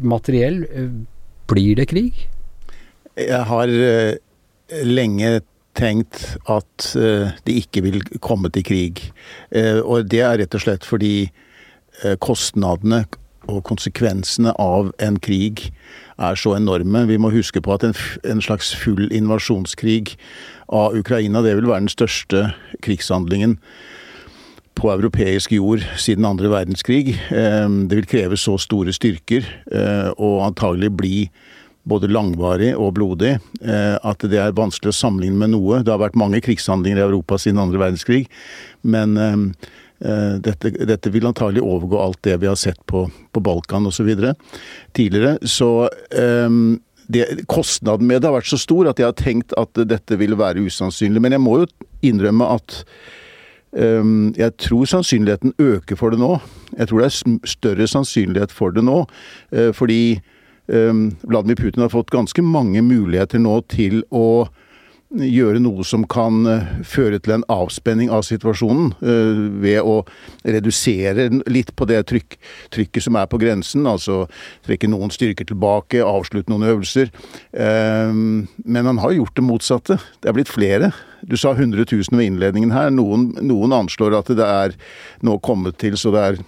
materiell. 0.01 0.63
Blir 1.47 1.77
det 1.79 1.87
krig? 1.91 2.27
Jeg 3.17 3.43
har 3.49 3.71
eh, 3.71 4.17
lenge 4.85 5.39
tenkt 5.77 6.37
at 6.49 6.89
eh, 6.97 7.33
det 7.47 7.55
ikke 7.63 7.81
vil 7.85 8.01
komme 8.21 8.51
til 8.53 8.65
krig. 8.67 9.01
Eh, 9.49 9.79
og 9.81 10.09
det 10.11 10.21
er 10.25 10.37
rett 10.43 10.57
og 10.57 10.63
slett 10.63 10.85
fordi 10.87 11.29
kostnadene 12.21 13.07
og 13.49 13.63
konsekvensene 13.65 14.51
av 14.61 14.91
en 15.01 15.15
krig 15.17 15.71
er 16.21 16.37
så 16.37 16.53
enorme. 16.53 17.07
Vi 17.09 17.17
må 17.17 17.31
huske 17.33 17.63
på 17.63 17.73
at 17.73 17.87
en, 17.87 17.95
en 18.21 18.43
slags 18.43 18.69
full 18.77 19.07
invasjonskrig 19.09 20.13
av 20.69 20.93
Ukraina, 20.99 21.41
det 21.41 21.55
vil 21.57 21.71
være 21.71 21.87
den 21.87 21.95
største 21.95 22.43
krigshandlingen 22.85 23.57
på 24.77 24.91
europeisk 24.93 25.53
jord 25.57 25.83
siden 25.99 26.25
andre 26.27 26.51
verdenskrig. 26.51 27.15
Eh, 27.33 27.69
Det 27.89 27.95
vil 27.95 28.09
kreve 28.09 28.37
så 28.37 28.57
store 28.61 28.93
styrker 28.93 29.45
eh, 29.71 30.09
og 30.17 30.45
antagelig 30.45 30.91
bli 30.97 31.17
både 31.87 32.09
langvarig 32.11 32.73
og 32.75 32.93
blodig 32.97 33.37
eh, 33.37 33.95
at 33.95 34.23
det 34.27 34.39
er 34.41 34.55
vanskelig 34.55 34.91
å 34.91 34.99
sammenligne 34.99 35.39
med 35.39 35.53
noe. 35.55 35.81
Det 35.83 35.93
har 35.93 36.01
vært 36.03 36.19
mange 36.19 36.41
krigshandlinger 36.43 36.99
i 36.99 37.05
Europa 37.07 37.39
siden 37.39 37.61
andre 37.63 37.81
verdenskrig, 37.81 38.25
men 38.83 39.17
eh, 39.17 39.37
eh, 40.05 40.33
dette, 40.43 40.73
dette 40.89 41.13
vil 41.13 41.29
antagelig 41.29 41.63
overgå 41.63 42.01
alt 42.03 42.21
det 42.27 42.37
vi 42.43 42.51
har 42.51 42.59
sett 42.59 42.81
på, 42.85 43.07
på 43.31 43.43
Balkan 43.43 43.87
osv. 43.87 44.11
tidligere. 44.93 45.37
Så 45.47 45.87
eh, 46.11 46.57
det, 47.07 47.27
kostnaden 47.47 48.07
med 48.07 48.21
det 48.21 48.29
har 48.29 48.39
vært 48.39 48.51
så 48.51 48.59
stor 48.59 48.91
at 48.91 48.99
jeg 48.99 49.07
har 49.07 49.17
tenkt 49.17 49.55
at 49.57 49.87
dette 49.87 50.19
ville 50.19 50.37
være 50.37 50.67
usannsynlig. 50.67 51.23
Men 51.23 51.37
jeg 51.37 51.45
må 51.45 51.61
jo 51.63 51.71
innrømme 52.05 52.51
at 52.57 52.83
Ehm, 52.83 53.25
jeg 53.73 54.51
tror 54.57 54.85
sannsynligheten 54.85 55.53
øker 55.59 55.95
for 55.95 56.09
det 56.09 56.19
nå. 56.19 56.39
Jeg 56.77 56.87
tror 56.87 56.99
det 57.01 57.09
er 57.09 57.37
større 57.45 57.87
sannsynlighet 57.87 58.51
for 58.51 58.71
det 58.71 58.83
nå. 58.83 59.05
eh, 59.51 59.73
Fordi 59.73 60.21
ehm, 60.69 61.17
Vladimir 61.23 61.55
Putin 61.55 61.81
har 61.81 61.89
fått 61.89 62.09
ganske 62.11 62.41
mange 62.41 62.81
muligheter 62.81 63.39
nå 63.39 63.61
til 63.67 64.03
å 64.11 64.47
gjøre 65.15 65.61
noe 65.63 65.85
som 65.87 66.03
kan 66.09 66.41
eh, 66.49 66.65
føre 66.87 67.19
til 67.23 67.37
en 67.37 67.45
avspenning 67.51 68.11
av 68.11 68.25
situasjonen. 68.27 68.91
eh, 68.99 69.41
Ved 69.63 69.79
å 69.81 70.01
redusere 70.43 71.29
litt 71.47 71.73
på 71.75 71.87
det 71.87 72.01
trykk, 72.11 72.37
trykket 72.73 73.07
som 73.07 73.15
er 73.15 73.29
på 73.31 73.39
grensen. 73.39 73.87
Altså 73.87 74.25
trekke 74.67 74.89
noen 74.91 75.13
styrker 75.13 75.47
tilbake, 75.47 76.03
avslutte 76.03 76.51
noen 76.51 76.67
øvelser. 76.73 77.11
Ehm, 77.53 78.47
Men 78.65 78.85
han 78.85 78.97
har 78.97 79.11
gjort 79.11 79.35
det 79.35 79.43
motsatte. 79.43 79.99
Det 80.21 80.29
er 80.29 80.33
blitt 80.33 80.51
flere. 80.51 80.91
Du 81.23 81.37
sa 81.37 81.53
100 81.53 81.85
000 81.91 82.17
ved 82.17 82.25
innledningen 82.27 82.71
her. 82.71 82.89
Noen, 82.89 83.33
noen 83.41 83.71
anslår 83.73 84.17
at 84.19 84.27
det 84.27 84.45
er 84.45 84.75
nå 85.23 85.39
kommet 85.39 85.77
til 85.77 85.97
så 85.97 86.11
det 86.11 86.21
er 86.21 86.43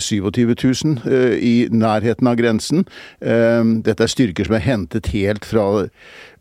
127 0.00 0.54
000 0.84 1.12
eh, 1.12 1.36
i 1.38 1.68
nærheten 1.70 2.26
av 2.26 2.36
grensen. 2.40 2.84
Eh, 3.20 3.62
Dette 3.84 4.06
er 4.06 4.12
styrker 4.12 4.48
som 4.48 4.56
er 4.58 4.66
hentet 4.66 5.12
helt 5.14 5.46
fra 5.48 5.86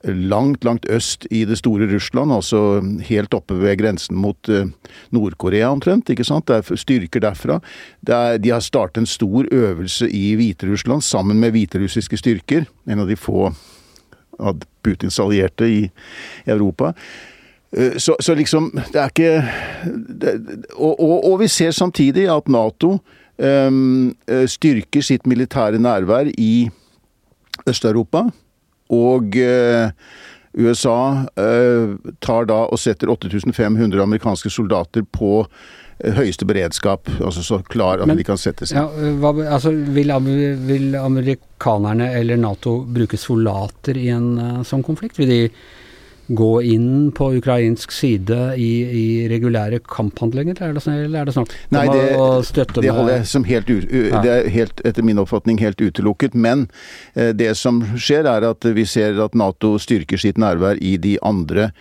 langt, 0.04 0.64
langt 0.64 0.86
øst 0.90 1.28
i 1.32 1.46
det 1.46 1.58
store 1.58 1.88
Russland, 1.94 2.32
altså 2.32 2.82
helt 3.04 3.34
oppe 3.34 3.58
ved 3.60 3.78
grensen 3.82 4.16
mot 4.16 4.50
eh, 4.50 4.70
Nord-Korea 5.12 5.70
omtrent. 5.72 6.10
ikke 6.10 6.24
sant? 6.24 6.48
Det 6.48 6.56
er 6.56 6.76
styrker 6.76 7.20
derfra. 7.20 7.60
Er, 8.08 8.38
de 8.38 8.50
har 8.50 8.60
startet 8.64 8.98
en 8.98 9.06
stor 9.06 9.46
øvelse 9.52 10.10
i 10.10 10.36
Hviterussland 10.36 11.02
sammen 11.02 11.40
med 11.40 11.52
hviterussiske 11.52 12.18
styrker. 12.18 12.66
En 12.88 13.00
av 13.00 13.08
de 13.08 13.16
få 13.16 13.52
av 14.40 14.62
Putins 14.84 15.20
allierte 15.20 15.68
i 15.68 15.90
Europa. 16.48 16.94
Så, 17.98 18.16
så 18.20 18.34
liksom, 18.34 18.72
det 18.94 18.98
er 18.98 19.12
ikke 19.12 19.34
det, 19.94 20.32
og, 20.74 20.96
og, 20.96 21.26
og 21.32 21.36
vi 21.44 21.48
ser 21.48 21.72
samtidig 21.72 22.24
at 22.32 22.48
Nato 22.50 22.96
styrker 23.40 25.02
sitt 25.06 25.24
militære 25.30 25.80
nærvær 25.80 26.28
i 26.38 26.70
Øst-Europa. 27.70 28.26
Og 28.90 29.36
eh, 29.38 29.92
USA 30.58 31.26
eh, 31.38 31.92
tar 32.26 32.48
da 32.50 32.64
og 32.74 32.80
setter 32.82 33.12
8500 33.14 34.02
amerikanske 34.02 34.50
soldater 34.52 35.06
på 35.14 35.44
eh, 35.46 36.14
høyeste 36.18 36.48
beredskap. 36.50 37.10
Altså 37.20 37.44
så 37.46 37.60
klar 37.70 38.02
at 38.02 38.08
Men- 38.10 38.18
de 38.18 38.26
kan 38.26 38.38
settes 38.42 38.72
inn. 38.74 38.80
Ja, 38.82 38.88
hva, 39.22 39.34
altså, 39.46 39.72
vil, 39.94 40.12
vil 40.68 40.96
amerikanerne 40.98 42.10
eller 42.18 42.38
Nato 42.42 42.80
bruke 42.86 43.18
soldater 43.18 43.98
i 43.98 44.10
en 44.16 44.32
eh, 44.40 44.64
sånn 44.66 44.84
konflikt? 44.84 45.20
Vil 45.22 45.30
de 45.30 45.42
gå 46.30 46.50
inn 46.62 47.12
på 47.18 47.32
ukrainsk 47.40 47.92
side 47.92 48.38
i, 48.62 48.70
i 48.86 49.06
regulære 49.32 49.80
kamphandlinger, 49.90 50.60
eller 50.62 50.70
er 50.70 50.74
det, 50.78 50.84
snart? 50.86 51.04
eller 51.10 51.20
er 51.22 51.26
det 51.26 51.34
snakk 51.34 51.54
om 51.72 52.22
å 52.22 52.28
støtte 52.46 52.84
det 52.86 52.92
holder 52.94 53.16
jeg 53.18 53.30
som 53.32 53.44
helt 53.50 53.70
u, 53.70 53.80
u- 53.90 54.10
Ja. 54.10 54.22
Det 54.22 54.32
er 54.36 54.50
helt, 54.54 54.82
etter 54.86 55.04
min 55.06 55.18
oppfatning 55.22 55.58
helt 55.62 55.82
utelukket. 55.82 56.36
Men 56.36 56.68
eh, 57.16 57.32
det 57.34 57.56
som 57.58 57.82
skjer, 57.96 58.26
er 58.30 58.46
at 58.50 58.66
vi 58.76 58.86
ser 58.86 59.18
at 59.24 59.34
Nato 59.38 59.76
styrker 59.82 60.18
sitt 60.22 60.38
nærvær 60.42 60.78
i 60.82 60.96
de 61.02 61.16
andre 61.26 61.72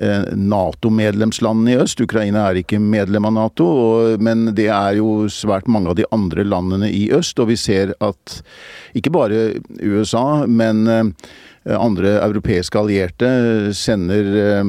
eh, 0.00 0.24
Nato-medlemslandene 0.36 1.74
i 1.74 1.80
øst. 1.82 2.00
Ukraina 2.04 2.46
er 2.50 2.60
ikke 2.62 2.78
medlem 2.80 3.26
av 3.28 3.34
Nato, 3.36 3.66
og, 3.66 4.22
men 4.24 4.52
det 4.56 4.68
er 4.72 4.98
jo 5.00 5.26
svært 5.32 5.68
mange 5.68 5.92
av 5.92 5.98
de 5.98 6.06
andre 6.14 6.44
landene 6.48 6.88
i 6.92 7.08
øst. 7.14 7.38
Og 7.42 7.50
vi 7.52 7.56
ser 7.60 7.92
at 8.04 8.40
ikke 8.98 9.12
bare 9.14 9.42
USA, 9.82 10.44
men 10.48 10.84
eh, 10.88 11.04
andre 11.64 12.18
europeiske 12.22 12.78
allierte 12.78 13.28
sender 13.76 14.30
eh, 14.44 14.64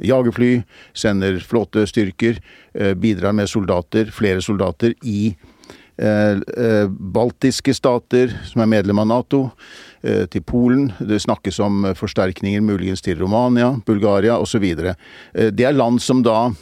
jagerfly, 0.00 0.62
sender 0.94 1.40
flåtestyrker, 1.44 2.40
eh, 2.74 2.94
bidrar 2.94 3.32
med 3.32 3.48
soldater, 3.48 4.10
flere 4.14 4.42
soldater 4.42 4.94
i 5.02 5.34
eh, 5.98 6.38
eh, 6.40 6.86
baltiske 6.88 7.74
stater 7.76 8.32
som 8.48 8.62
er 8.64 8.70
medlem 8.72 9.02
av 9.02 9.10
Nato, 9.10 9.42
eh, 10.02 10.26
til 10.26 10.42
Polen. 10.42 10.92
Det 10.98 11.20
snakkes 11.20 11.60
om 11.60 11.84
eh, 11.84 11.94
forsterkninger 11.98 12.64
muligens 12.64 13.02
til 13.04 13.18
Romania, 13.20 13.74
Bulgaria 13.86 14.38
osv. 14.40 14.64
Eh, 14.64 15.50
Det 15.50 15.66
er 15.66 15.76
land 15.76 16.00
som 16.00 16.22
da 16.22 16.48
eh, 16.48 16.58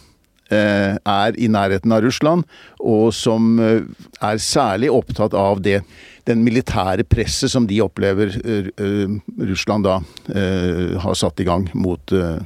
er 0.56 1.36
i 1.36 1.48
nærheten 1.52 1.92
av 1.92 2.04
Russland, 2.04 2.44
og 2.80 3.10
som 3.12 3.58
eh, 3.60 3.82
er 4.24 4.40
særlig 4.40 4.88
opptatt 4.94 5.36
av 5.36 5.60
det 5.64 5.82
den 6.28 6.44
militære 6.44 7.06
presset 7.08 7.52
som 7.52 7.66
de 7.68 7.80
opplever 7.84 8.32
eh, 8.44 8.70
eh, 8.76 9.18
Russland 9.48 9.86
da 9.88 9.98
eh, 10.34 10.96
har 11.00 11.18
satt 11.18 11.40
i 11.40 11.46
gang 11.48 11.68
mot, 11.74 12.12
eh, 12.12 12.40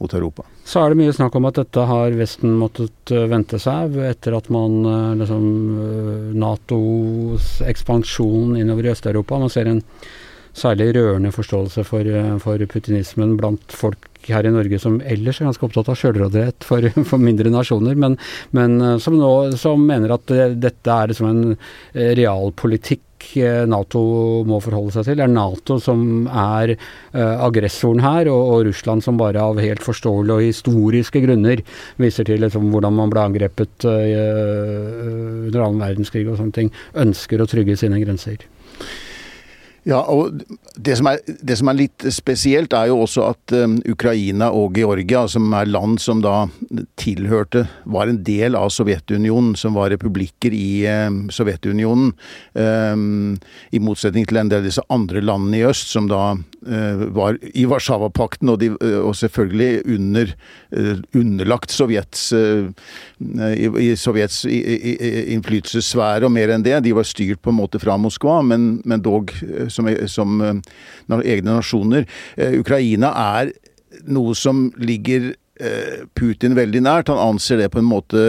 mot 0.00 0.14
Europa. 0.16 0.46
Så 0.66 0.82
er 0.82 0.92
det 0.92 0.98
mye 0.98 1.14
snakk 1.14 1.36
om 1.38 1.48
at 1.48 1.58
dette 1.60 1.84
har 1.90 2.16
Vesten 2.18 2.56
måttet 2.60 3.12
eh, 3.14 3.26
vente 3.30 3.60
seg 3.62 3.98
etter 4.08 4.38
at 4.38 4.48
man 4.54 4.78
eh, 4.82 5.16
liksom 5.22 5.48
eh, 5.82 6.30
Natos 6.40 7.60
ekspansjon 7.66 8.56
innover 8.60 8.88
i 8.88 8.94
Øst-Europa. 8.94 9.40
Man 9.42 9.52
ser 9.52 9.70
en 9.70 9.82
særlig 10.56 10.94
rørende 10.96 11.32
forståelse 11.34 11.84
for, 11.84 12.08
eh, 12.08 12.36
for 12.42 12.66
putinismen 12.72 13.36
blant 13.40 13.72
folk 13.72 14.08
her 14.34 14.46
i 14.48 14.54
Norge 14.54 14.80
som 14.82 15.00
ellers 15.04 15.40
er 15.40 15.48
ganske 15.50 15.66
opptatt 15.66 15.90
av 15.92 15.98
sjølråderett 16.00 16.66
for, 16.66 16.86
for 17.10 17.22
mindre 17.22 17.52
nasjoner, 17.52 17.98
men, 17.98 18.18
men 18.56 18.78
eh, 18.80 18.96
som 19.02 19.18
nå 19.18 19.32
som 19.60 19.82
mener 19.86 20.16
at 20.16 20.32
eh, 20.34 20.54
dette 20.56 20.92
er 20.92 21.12
liksom 21.12 21.30
en 21.30 21.42
eh, 21.56 22.14
realpolitikk 22.18 23.02
Nato 23.66 24.00
må 24.46 24.60
forholde 24.62 24.92
seg 24.94 25.06
til. 25.08 25.16
Det 25.18 25.24
er 25.24 25.32
Nato 25.32 25.78
som 25.82 26.28
er 26.30 26.74
uh, 26.76 27.42
aggressoren 27.42 28.02
her, 28.04 28.28
og, 28.30 28.42
og 28.52 28.66
Russland 28.68 29.02
som 29.02 29.18
bare 29.18 29.42
av 29.42 29.58
helt 29.58 29.82
forståelige 29.82 30.36
og 30.36 30.44
historiske 30.44 31.22
grunner 31.24 31.64
viser 31.98 32.28
til 32.28 32.44
liksom, 32.44 32.68
hvordan 32.70 32.94
man 32.94 33.10
ble 33.10 33.24
angrepet 33.24 33.88
uh, 33.88 35.48
under 35.48 35.64
annen 35.64 35.82
verdenskrig 35.82 36.26
og 36.28 36.38
sånne 36.38 36.54
ting, 36.60 36.70
ønsker 36.94 37.42
å 37.42 37.48
trygge 37.50 37.74
sine 37.80 37.98
grenser. 38.04 38.46
Ja, 39.86 40.00
og 40.10 40.40
det 40.82 40.96
som, 40.98 41.06
er, 41.06 41.20
det 41.46 41.56
som, 41.60 41.68
er, 41.70 41.76
litt 41.78 42.04
spesielt, 42.10 42.74
er 42.74 42.88
jo 42.90 42.98
også 43.04 43.28
at 43.28 43.54
um, 43.54 43.76
Ukraina 43.86 44.48
og 44.50 44.74
Georgia, 44.74 45.22
som 45.30 45.52
er 45.54 45.70
land 45.70 46.00
som 46.02 46.24
da 46.24 46.48
tilhørte 46.98 47.68
Var 47.86 48.10
en 48.10 48.18
del 48.26 48.58
av 48.58 48.72
Sovjetunionen, 48.74 49.54
som 49.54 49.76
var 49.78 49.92
republikker 49.94 50.54
i 50.56 50.82
um, 51.06 51.20
Sovjetunionen. 51.30 52.10
Um, 52.58 53.36
I 53.70 53.78
motsetning 53.78 54.26
til 54.26 54.42
en 54.42 54.50
del 54.50 54.64
av 54.64 54.66
disse 54.66 54.82
andre 54.90 55.22
landene 55.22 55.60
i 55.60 55.66
øst, 55.70 55.94
som 55.94 56.10
da 56.10 56.34
var 57.16 57.38
i 57.54 57.66
Warszawapakten, 57.68 58.48
og, 58.52 58.62
uh, 58.62 59.00
og 59.08 59.14
selvfølgelig 59.16 59.82
under, 59.94 60.32
uh, 60.76 60.96
underlagt 61.14 61.70
Sovjets 61.74 62.32
i, 62.32 63.68
i 63.82 63.88
Sovjets 63.96 64.44
innflytelsessfære, 64.48 66.26
og 66.26 66.32
mer 66.34 66.54
enn 66.54 66.64
det. 66.66 66.78
De 66.84 66.94
var 66.96 67.06
styrt 67.08 67.42
på 67.44 67.52
en 67.52 67.60
måte 67.60 67.80
fra 67.82 67.96
Moskva, 68.00 68.40
men, 68.46 68.80
men 68.84 69.04
dog 69.04 69.32
som, 69.72 69.88
som 70.10 70.40
egne 71.22 71.50
nasjoner. 71.50 72.06
Ukraina 72.58 73.12
er 73.38 73.52
noe 74.06 74.34
som 74.36 74.68
ligger 74.80 75.34
Putin 76.18 76.56
veldig 76.56 76.82
nært. 76.84 77.12
Han 77.12 77.36
anser 77.36 77.62
det 77.62 77.70
på 77.72 77.80
en 77.80 77.88
måte 77.88 78.22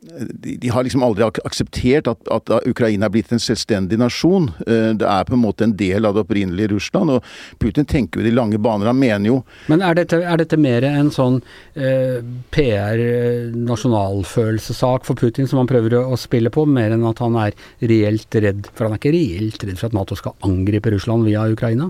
de, 0.00 0.56
de, 0.56 0.68
har 0.72 0.84
liksom 0.84 1.02
aldri 1.04 1.24
akseptert 1.44 2.08
at, 2.08 2.28
at, 2.32 2.50
Ukraina 2.68 3.06
er 3.06 3.10
blitt 3.12 3.32
en 3.34 3.42
selvstendig 3.42 3.98
nasjon. 4.00 4.50
Det 4.64 5.06
er 5.06 5.24
på 5.28 5.34
en 5.36 5.42
måte 5.42 5.64
en 5.66 5.76
del 5.76 6.06
av 6.08 6.14
det 6.16 6.22
opprinnelige 6.24 6.72
Russland. 6.74 7.10
og 7.10 7.24
Putin 7.60 7.84
tenker 7.88 8.20
jo 8.20 8.26
de 8.26 8.32
lange 8.34 8.58
baner. 8.58 8.86
Han 8.90 9.00
mener 9.00 9.26
jo 9.28 9.44
Men 9.68 9.82
er 9.84 9.94
dette, 9.98 10.16
er 10.24 10.36
dette 10.40 10.56
mer 10.60 10.82
en 10.88 11.10
sånn 11.12 11.42
eh, 11.74 12.20
PR-nasjonalfølelsessak 12.54 15.04
for 15.08 15.14
Putin 15.20 15.48
som 15.50 15.58
han 15.60 15.70
prøver 15.70 15.90
å, 15.98 16.00
å, 16.14 16.16
spille 16.20 16.50
på, 16.52 16.60
mer 16.66 16.90
enn 16.96 17.08
at 17.08 17.18
han 17.24 17.34
er 17.40 17.52
reelt 17.80 18.34
redd? 18.34 18.62
For 18.74 18.82
han 18.86 18.94
er 18.96 19.00
ikke 19.02 19.16
reelt 19.16 19.60
redd 19.66 19.78
for 19.80 19.88
at 19.90 19.96
Nato 19.96 20.14
skal 20.18 20.38
angripe 20.46 20.92
Russland 20.94 21.22
via 21.28 21.40
Ukraina? 21.50 21.86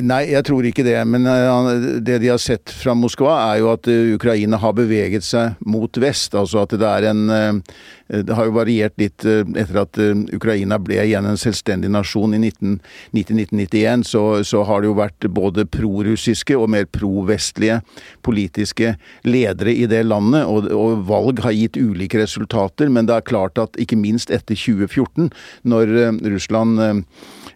Nei, 0.00 0.22
jeg 0.30 0.46
tror 0.46 0.64
ikke 0.64 0.84
det. 0.86 0.96
Men 1.08 1.26
eh, 1.28 1.88
det 2.00 2.20
de 2.22 2.30
har 2.32 2.40
sett 2.40 2.72
fra 2.72 2.94
Moskva, 2.96 3.34
er 3.50 3.60
jo 3.60 3.72
at 3.74 3.88
eh, 3.90 4.14
Ukraina 4.16 4.60
har 4.62 4.76
beveget 4.76 5.26
seg 5.26 5.58
mot 5.68 5.98
vest. 6.00 6.36
Altså 6.38 6.62
at 6.62 6.72
det 6.80 6.88
er 6.88 7.08
en 7.10 7.26
eh, 7.32 7.74
Det 8.12 8.36
har 8.36 8.44
jo 8.44 8.52
variert 8.52 8.92
litt 9.00 9.24
etter 9.24 9.76
at 9.80 9.96
Ukraina 10.36 10.76
ble 10.76 10.98
igjen 11.00 11.24
en 11.24 11.38
selvstendig 11.40 11.88
nasjon 11.88 12.34
i 12.36 12.40
1990-1991. 12.42 14.04
Så, 14.04 14.22
så, 14.44 14.64
har 14.68 14.82
det 14.82 14.90
jo 14.90 14.98
vært 14.98 15.28
både 15.32 15.64
prorussiske 15.64 16.58
og 16.58 16.68
mer 16.74 16.84
provestlige 16.92 17.80
politiske 18.20 18.98
ledere 19.24 19.72
i 19.72 19.88
det 19.88 20.02
landet. 20.04 20.44
Og, 20.44 20.68
og 20.76 21.06
valg 21.08 21.40
har 21.40 21.56
gitt 21.56 21.80
ulike 21.80 22.20
resultater, 22.20 22.92
men 22.92 23.08
det 23.08 23.16
er 23.16 23.30
klart 23.32 23.56
at 23.56 23.80
ikke 23.80 23.96
minst 23.96 24.28
etter 24.28 24.60
2014, 24.60 25.32
når 25.64 25.96
Russland 26.28 27.00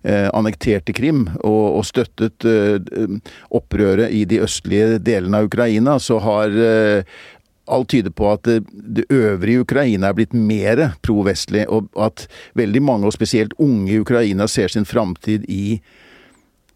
annekterte 0.07 0.95
Krim 0.95 1.25
og, 1.41 1.79
og 1.81 1.87
støttet 1.89 2.47
eh, 2.47 3.17
opprøret 3.55 4.15
i 4.15 4.25
de 4.29 4.43
østlige 4.45 5.01
delene 5.03 5.41
av 5.41 5.51
Ukraina, 5.51 5.99
så 6.03 6.21
har 6.23 6.55
eh, 6.55 7.19
alt 7.67 7.91
tyder 7.91 8.15
på 8.15 8.31
at 8.31 8.47
det, 8.47 8.61
det, 8.71 9.09
øvrige 9.11 9.65
Ukraina 9.67 10.11
er 10.11 10.19
blitt 10.19 10.35
mer 10.37 10.85
pro-vestlig, 11.03 11.67
og 11.67 11.91
at 11.99 12.29
veldig 12.55 12.83
mange, 12.87 13.09
og 13.09 13.17
spesielt 13.17 13.57
unge 13.59 13.97
i 13.97 14.03
Ukraina, 14.05 14.47
ser 14.47 14.71
sin 14.71 14.87
framtid 14.87 15.49
i 15.51 15.81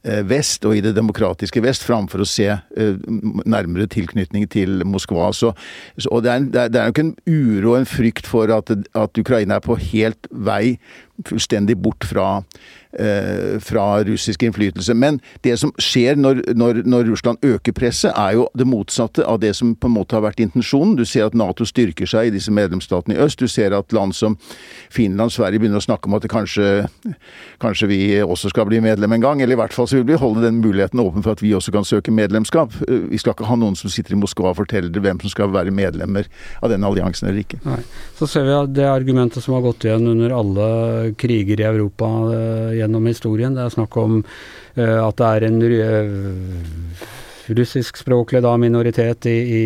vest 0.01 0.65
og 0.65 0.79
i 0.79 0.81
det 0.81 0.95
demokratiske 0.97 1.61
vest, 1.61 1.85
framfor 1.85 2.23
å 2.25 2.29
se 2.29 2.49
nærmere 3.45 3.85
tilknytning 3.93 4.47
til 4.49 4.81
Moskva. 4.89 5.29
Så, 5.37 5.53
og 6.09 6.23
det 6.25 6.33
er, 6.33 6.47
det 6.73 6.81
er 6.81 6.89
nok 6.89 7.03
en 7.03 7.13
uro 7.29 7.75
og 7.75 7.83
en 7.83 7.89
frykt 7.89 8.29
for 8.29 8.53
at, 8.55 8.73
at 8.73 9.21
Ukraina 9.21 9.59
er 9.59 9.67
på 9.67 9.77
helt 9.91 10.31
vei 10.31 10.79
fullstendig 11.29 11.77
bort 11.81 12.07
fra 12.09 12.41
Eh, 12.93 13.61
fra 13.61 14.05
russisk 14.05 14.43
innflytelse. 14.43 14.95
Men 14.95 15.21
det 15.41 15.55
som 15.61 15.71
skjer 15.79 16.17
når, 16.19 16.41
når, 16.59 16.81
når, 16.83 17.05
Russland 17.07 17.39
øker 17.47 17.73
presset, 17.73 18.11
er 18.19 18.33
jo 18.35 18.49
det 18.59 18.67
motsatte 18.67 19.23
av 19.23 19.39
det 19.39 19.53
som 19.55 19.77
på 19.79 19.87
en 19.87 19.95
måte 19.95 20.17
har 20.17 20.25
vært 20.25 20.41
intensjonen. 20.43 20.97
Du 20.99 21.05
ser 21.07 21.29
at 21.29 21.37
Nato 21.39 21.62
styrker 21.62 22.11
seg 22.11 22.27
i 22.27 22.33
disse 22.35 22.50
medlemsstatene 22.50 23.15
i 23.15 23.21
øst. 23.23 23.39
Du 23.39 23.47
ser 23.47 23.77
at 23.79 23.95
land 23.95 24.17
som 24.19 24.35
Finland, 24.91 25.31
Sverige 25.31 25.62
begynner 25.62 25.79
å 25.79 25.85
snakke 25.87 26.11
om 26.11 26.17
at 26.19 26.27
kanskje, 26.33 26.89
kanskje, 27.62 27.87
vi 27.93 28.00
også 28.25 28.50
skal 28.50 28.67
bli 28.67 28.83
medlem 28.83 29.15
en 29.15 29.23
gang. 29.23 29.45
Eller 29.45 29.55
i 29.55 29.61
hvert 29.62 29.77
fall 29.77 29.87
så 29.87 30.00
vil 30.00 30.09
vi 30.11 30.19
holde 30.19 30.43
den 30.49 30.59
muligheten 30.59 30.99
åpen 30.99 31.23
for 31.23 31.39
at 31.39 31.45
vi 31.47 31.55
også 31.55 31.71
kan 31.71 31.87
søke 31.87 32.11
medlemskap. 32.11 32.75
Vi 32.91 33.23
skal 33.23 33.37
ikke 33.37 33.47
ha 33.47 33.61
noen 33.61 33.79
som 33.79 33.87
sitter 33.95 34.19
i 34.19 34.19
Moskva 34.19 34.50
og 34.50 34.59
forteller 34.65 34.91
hvem 34.91 35.23
som 35.23 35.31
skal 35.31 35.55
være 35.55 35.71
medlemmer 35.71 36.27
av 36.59 36.75
den 36.75 36.83
alliansen 36.83 37.31
eller 37.31 37.47
ikke. 37.47 37.62
Nei. 37.71 37.79
Så 38.19 38.27
ser 38.35 38.50
vi 38.50 38.59
at 38.59 38.75
det 38.75 38.91
argumentet 38.91 39.47
som 39.47 39.55
har 39.55 39.62
gått 39.69 39.87
igjen 39.87 40.11
under 40.11 40.35
alle 40.35 41.10
kriger 41.19 41.61
i 41.61 41.67
Europa 41.69 42.09
eh, 42.35 42.76
gjennom 42.81 43.09
historien. 43.11 43.57
Det 43.57 43.64
er 43.64 43.75
snakk 43.75 43.97
om 44.00 44.21
uh, 44.23 45.00
at 45.07 45.19
det 45.19 45.26
er 45.26 45.49
en 45.49 45.61
uh, 45.64 47.11
russiskspråklig 47.50 48.43
minoritet 48.62 49.26
i, 49.26 49.38
i 49.50 49.64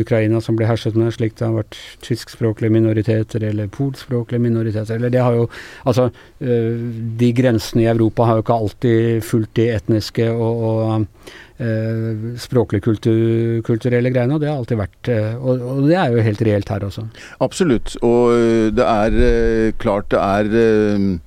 Ukraina 0.00 0.38
som 0.40 0.56
blir 0.56 0.70
herset 0.70 0.94
med, 0.96 1.10
slik 1.12 1.34
det 1.36 1.44
har 1.44 1.56
vært 1.58 1.74
tyskspråklige 2.06 2.72
minoriteter 2.72 3.42
eller 3.44 3.66
polspråklige 3.68 4.40
minoriteter. 4.40 4.94
Eller 4.94 5.12
det 5.12 5.20
har 5.20 5.34
jo 5.36 5.48
Altså, 5.84 6.06
de 6.38 7.32
grensene 7.36 7.82
i 7.82 7.90
Europa 7.90 8.24
har 8.24 8.38
jo 8.38 8.44
ikke 8.46 8.56
alltid 8.56 9.26
fulgt 9.26 9.56
de 9.58 9.66
etniske 9.74 10.30
og, 10.30 10.62
og 10.70 10.86
Eh, 10.94 11.43
språklig 12.42 12.80
kultur, 12.82 13.60
kulturelle 13.62 14.10
greiene, 14.10 14.34
og 14.34 14.42
det 14.42 14.48
har 14.50 14.56
alltid 14.58 14.80
vært 14.80 15.10
og, 15.38 15.60
og, 15.62 15.84
det 15.86 15.94
er 16.00 16.10
jo 16.10 16.24
helt 16.26 16.42
reelt 16.48 16.72
her 16.74 16.86
også. 16.88 17.04
Absolutt, 17.46 17.94
og 18.02 18.74
det 18.74 18.88
er 18.90 19.76
klart 19.78 20.10
det 20.10 20.18
er 20.18 21.20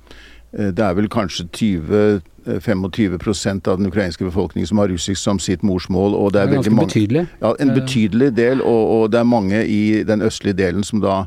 Eh, 0.52 0.70
det 0.72 0.84
er 0.84 0.96
vel 0.96 1.08
kanskje 1.12 1.48
20 1.52 2.20
25 2.60 3.14
eh, 3.14 3.70
av 3.72 3.78
den 3.78 3.86
ukrainske 3.86 4.24
befolkningen 4.24 4.66
som 4.66 4.78
har 4.78 4.88
russisk 4.88 5.20
som 5.20 5.38
sitt 5.38 5.62
morsmål. 5.62 6.14
og 6.14 6.32
det 6.32 6.40
er, 6.40 6.46
det 6.46 6.52
er 6.52 6.56
veldig 6.56 6.72
mange, 6.72 6.88
betydelig. 6.88 7.24
Ja, 7.42 7.54
en 7.60 7.74
betydelig 7.74 8.30
del, 8.36 8.62
og, 8.62 8.82
og, 8.94 9.04
det 9.12 9.20
er 9.20 9.28
mange 9.28 9.62
i 9.66 10.02
den 10.08 10.22
østlige 10.22 10.58
delen 10.58 10.84
som 10.84 11.02
da 11.04 11.24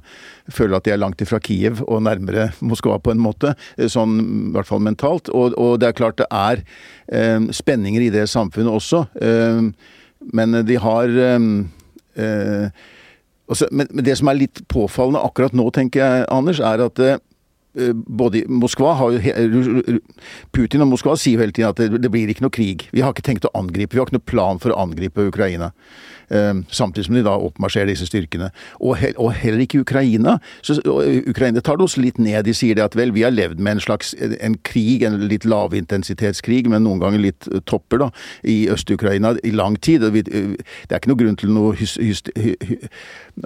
føler 0.52 0.78
at 0.78 0.86
de 0.86 0.94
er 0.96 1.02
langt 1.02 1.22
ifra 1.22 1.40
Kiev 1.40 1.84
og 1.88 2.04
nærmere 2.04 2.50
Moskva 2.60 2.98
på 3.00 3.14
en 3.14 3.22
måte, 3.22 3.56
eh, 3.78 3.90
sånn 3.92 4.18
i 4.22 4.54
hvert 4.56 4.70
fall 4.70 4.84
mentalt. 4.84 5.30
Og, 5.30 5.58
og 5.58 5.80
det 5.82 5.92
er 5.92 5.98
klart 5.98 6.20
det 6.22 6.30
er 6.32 6.64
eh, 7.08 7.40
spenninger 7.52 8.08
i 8.08 8.14
det 8.14 8.28
samfunnet 8.32 8.74
også, 8.74 9.06
eh, 9.22 9.68
men 10.32 10.62
de 10.66 10.78
har 10.78 11.10
eh, 11.18 12.70
også, 13.52 13.68
men, 13.72 13.88
men, 13.90 14.06
det 14.06 14.18
som 14.20 14.30
er 14.30 14.38
litt 14.38 14.62
påfallende 14.72 15.24
akkurat 15.26 15.56
nå, 15.58 15.66
tenker 15.76 16.04
jeg, 16.04 16.30
Anders, 16.32 16.62
er 16.64 16.86
at 16.86 17.02
Eh, 17.02 17.18
både 17.94 18.44
Moskva 18.52 18.94
har 19.00 19.14
jo, 19.16 20.00
Putin 20.52 20.84
og 20.84 20.90
Moskva 20.92 21.16
sier 21.20 21.38
jo 21.38 21.44
hele 21.46 21.56
tiden 21.56 21.72
at 21.72 21.80
det, 21.80 22.02
det, 22.04 22.12
blir 22.12 22.32
ikke 22.32 22.44
noe 22.44 22.54
krig. 22.54 22.88
Vi 22.92 23.04
har 23.04 23.14
ikke 23.14 23.24
tenkt 23.30 23.48
å 23.48 23.54
angripe. 23.56 23.96
Vi 23.96 24.02
har 24.02 24.10
ikke 24.10 24.20
noe 24.20 24.32
plan 24.34 24.60
for 24.60 24.74
å 24.74 24.82
angripe 24.84 25.30
Ukraina. 25.30 25.72
Ehm, 26.32 26.64
samtidig 26.72 27.06
som 27.06 27.16
de 27.16 27.24
da 27.26 27.34
oppmarsjerer 27.36 27.92
disse 27.92 28.08
styrkene. 28.08 28.52
Og, 28.80 28.96
he 29.02 29.12
og 29.20 29.34
heller 29.36 29.60
ikke 29.66 29.82
Ukraina. 29.84 30.38
Så, 30.64 30.78
Ukraina 31.28 31.60
tar 31.60 31.76
det 31.76 31.84
også 31.84 32.04
litt 32.04 32.20
ned. 32.22 32.46
De 32.48 32.54
sier 32.56 32.78
det 32.78 32.86
at 32.86 32.96
vel, 32.96 33.12
vi 33.16 33.26
har 33.26 33.34
levd 33.36 33.60
med 33.60 33.76
en 33.76 33.84
slags 33.84 34.14
en 34.22 34.56
krig, 34.64 35.04
en 35.04 35.20
litt 35.28 35.46
lavintensitetskrig, 35.46 36.70
men 36.72 36.86
noen 36.88 37.02
ganger 37.04 37.26
litt 37.26 37.50
eh, 37.52 37.60
topper, 37.68 38.06
da, 38.06 38.10
i 38.48 38.70
Øst-Ukraina 38.72 39.36
i 39.44 39.52
lang 39.56 39.76
tid. 39.84 40.06
Eh, 40.08 40.22
det 40.22 40.96
er 40.96 41.02
ikke 41.02 41.12
noe 41.12 41.20
grunn 41.20 41.40
til 41.40 41.52
noe 41.52 41.76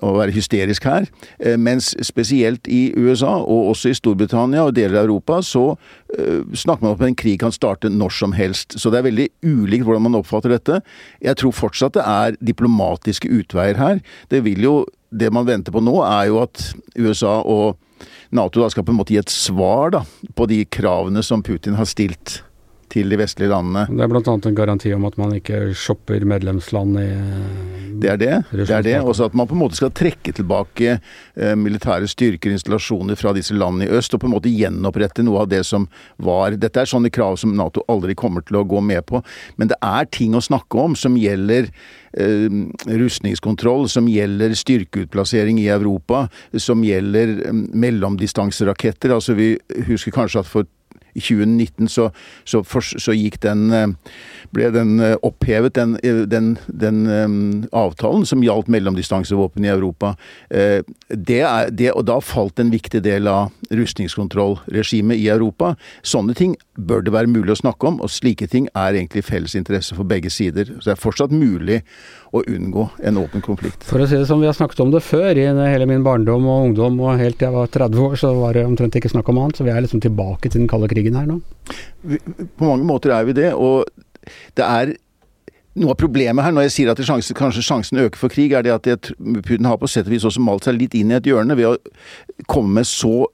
å 0.06 0.14
være 0.20 0.36
hysterisk 0.36 0.86
her. 0.86 1.10
Eh, 1.40 1.58
mens 1.58 1.96
spesielt 2.06 2.70
i 2.70 2.92
USA, 2.94 3.34
og 3.42 3.72
også 3.74 3.90
i 3.90 3.98
Storbritannia 3.98 4.68
og 4.68 4.76
deler 4.78 5.02
av 5.02 5.10
Europa, 5.10 5.42
så 5.42 5.72
snakker 6.56 6.86
man 6.86 6.94
om 6.94 7.02
at 7.02 7.10
en 7.10 7.16
krig 7.18 7.42
kan 7.42 7.52
starte 7.52 7.90
når 7.92 8.14
som 8.16 8.32
helst. 8.38 8.78
Så 8.80 8.88
det 8.88 9.02
er 9.02 9.08
veldig 9.10 9.26
ulikt 9.44 9.84
hvordan 9.84 10.06
man 10.06 10.16
oppfatter 10.16 10.54
dette. 10.54 10.78
Jeg 11.20 11.36
tror 11.42 11.52
fortsatt 11.52 11.98
det 11.98 12.06
er 12.08 12.38
diplomatisk 12.40 12.75
diplomatiske 12.76 13.30
utveier 13.30 13.76
her. 13.76 14.02
Det 14.30 14.44
vil 14.44 14.64
jo 14.64 14.86
Det 15.16 15.32
man 15.32 15.46
venter 15.46 15.72
på 15.72 15.80
nå, 15.80 16.04
er 16.04 16.28
jo 16.28 16.42
at 16.42 16.74
USA 16.98 17.40
og 17.40 17.78
Nato 18.36 18.60
da 18.60 18.68
skal 18.70 18.84
på 18.84 18.92
en 18.92 18.98
måte 18.98 19.14
gi 19.14 19.20
et 19.22 19.32
svar 19.32 19.94
da, 19.94 20.02
på 20.36 20.46
de 20.46 20.66
kravene 20.66 21.24
som 21.24 21.42
Putin 21.42 21.78
har 21.78 21.86
stilt 21.86 22.42
til 22.92 23.08
de 23.08 23.16
vestlige 23.16 23.48
landene. 23.48 23.86
Det 23.88 24.04
er 24.04 24.12
bl.a. 24.12 24.34
en 24.34 24.58
garanti 24.58 24.92
om 24.92 25.06
at 25.08 25.16
man 25.16 25.38
ikke 25.38 25.72
shopper 25.72 26.26
medlemsland 26.26 27.00
i 27.00 27.08
Det 28.02 28.10
er 28.12 28.20
det. 28.20 28.34
det 28.52 28.70
er 28.70 28.86
det. 28.86 28.96
Også 29.02 29.28
at 29.30 29.36
man 29.38 29.48
på 29.48 29.56
en 29.56 29.62
måte 29.64 29.78
skal 29.80 29.94
trekke 29.96 30.34
tilbake 30.36 30.98
eh, 30.98 31.56
militære 31.60 32.10
styrker 32.12 32.54
installasjoner 32.54 33.18
fra 33.20 33.34
disse 33.36 33.56
landene 33.56 33.88
i 33.88 33.98
øst, 33.98 34.14
og 34.14 34.24
på 34.24 34.30
en 34.30 34.36
måte 34.36 34.52
gjenopprette 34.52 35.26
noe 35.26 35.44
av 35.46 35.52
det 35.52 35.64
som 35.68 35.88
var 36.22 36.58
Dette 36.60 36.82
er 36.82 36.90
sånne 36.90 37.12
krav 37.14 37.38
som 37.42 37.56
Nato 37.58 37.84
aldri 37.92 38.16
kommer 38.18 38.46
til 38.46 38.60
å 38.60 38.66
gå 38.68 38.82
med 38.84 39.06
på. 39.10 39.22
Men 39.60 39.72
det 39.72 39.80
er 39.84 40.10
ting 40.12 40.36
å 40.36 40.44
snakke 40.44 40.80
om 40.82 40.96
som 41.00 41.18
gjelder 41.20 41.70
eh, 42.18 42.62
rustningskontroll, 42.86 43.88
som 43.92 44.10
gjelder 44.12 44.56
styrkeutplassering 44.58 45.60
i 45.64 45.70
Europa, 45.74 46.28
som 46.58 46.84
gjelder 46.86 47.38
eh, 47.48 47.60
mellomdistanseraketter. 47.86 49.16
Altså 49.16 49.38
vi 49.38 49.54
husker 49.90 50.16
kanskje 50.16 50.44
at 50.44 50.52
for 50.52 50.70
i 51.16 51.24
2019 51.24 51.90
så, 51.92 52.10
så, 52.44 52.62
for, 52.68 52.84
så 52.84 53.16
gikk 53.16 53.40
den 53.46 53.70
eh, 53.74 53.88
ble 54.56 54.70
den 54.76 55.00
eh, 55.04 55.16
opphevet, 55.26 55.76
den, 55.78 55.96
eh, 56.04 56.24
den, 56.30 56.56
den 56.68 57.06
um, 57.08 57.38
avtalen 57.76 58.26
som 58.28 58.44
gjaldt 58.44 58.70
mellomdistansevåpen 58.72 59.66
i 59.66 59.72
Europa. 59.74 60.16
Uh, 60.50 60.82
det 61.10 61.42
er, 61.42 61.72
det, 61.72 61.92
og 61.94 62.06
da 62.10 62.20
falt 62.24 62.60
en 62.62 62.72
viktig 62.74 63.02
del 63.06 63.30
av 63.32 63.54
rustningskontrollregimet 63.76 65.20
i 65.20 65.30
Europa. 65.34 65.74
Sånne 66.06 66.36
ting 66.38 66.56
bør 66.76 67.06
det 67.06 67.14
være 67.16 67.32
mulig 67.32 67.56
å 67.56 67.62
snakke 67.64 67.90
om, 67.90 68.02
og 68.04 68.12
slike 68.12 68.50
ting 68.52 68.68
er 68.74 68.96
egentlig 68.96 69.26
felles 69.28 69.56
interesse 69.58 69.96
for 69.98 70.08
begge 70.08 70.32
sider. 70.34 70.76
Så 70.78 70.90
det 70.90 70.96
er 70.96 71.02
fortsatt 71.02 71.34
mulig 71.36 71.82
å 72.36 72.42
unngå 72.52 72.88
en 73.08 73.20
åpen 73.22 73.44
konflikt. 73.44 73.86
For 73.88 74.02
å 74.02 74.08
si 74.10 74.18
det 74.20 74.28
som 74.28 74.42
vi 74.42 74.50
har 74.50 74.56
snakket 74.58 74.82
om 74.84 74.92
det 74.92 75.04
før, 75.06 75.38
i 75.38 75.46
hele 75.46 75.88
min 75.88 76.04
barndom 76.06 76.48
og 76.52 76.70
ungdom 76.70 77.00
og 77.04 77.20
helt 77.22 77.40
til 77.40 77.48
jeg 77.48 77.56
var 77.56 77.70
30 77.72 78.02
år, 78.02 78.16
så 78.20 78.32
var 78.36 78.58
det 78.58 78.66
omtrent 78.68 78.98
ikke 78.98 79.12
snakk 79.12 79.30
om 79.32 79.40
annet. 79.44 79.60
Så 79.60 79.68
vi 79.68 79.72
er 79.72 79.84
liksom 79.86 80.02
tilbake 80.04 80.50
til 80.50 80.64
den 80.64 80.72
kalde 80.72 80.90
krigen 80.92 81.05
her 81.14 81.26
nå. 81.30 81.40
På 82.58 82.66
mange 82.66 82.86
måter 82.86 83.14
er 83.14 83.24
vi 83.24 83.34
det. 83.34 83.54
og 83.54 83.86
det 84.58 84.66
er 84.66 84.96
noe 85.76 85.92
av 85.92 86.00
problemet 86.00 86.46
her, 86.46 86.54
når 86.56 86.70
jeg 86.70 86.74
sier 86.76 86.92
at 86.92 87.02
sjansen, 87.04 87.36
kanskje 87.36 87.64
sjansen 87.66 88.00
øker 88.00 88.20
for 88.20 88.32
krig, 88.32 88.54
er 88.56 88.64
det 88.64 88.74
at 88.74 89.10
Putin 89.18 89.68
har 89.68 89.80
på 89.82 89.90
sett 89.92 90.08
og 90.08 90.14
vis 90.14 90.26
også 90.28 90.44
malt 90.44 90.68
seg 90.68 90.78
litt 90.80 90.96
inn 90.96 91.12
i 91.12 91.18
et 91.18 91.28
hjørne 91.28 91.58
ved 91.58 91.68
å 91.74 92.46
komme 92.52 92.80
med 92.80 92.88
så 92.88 93.28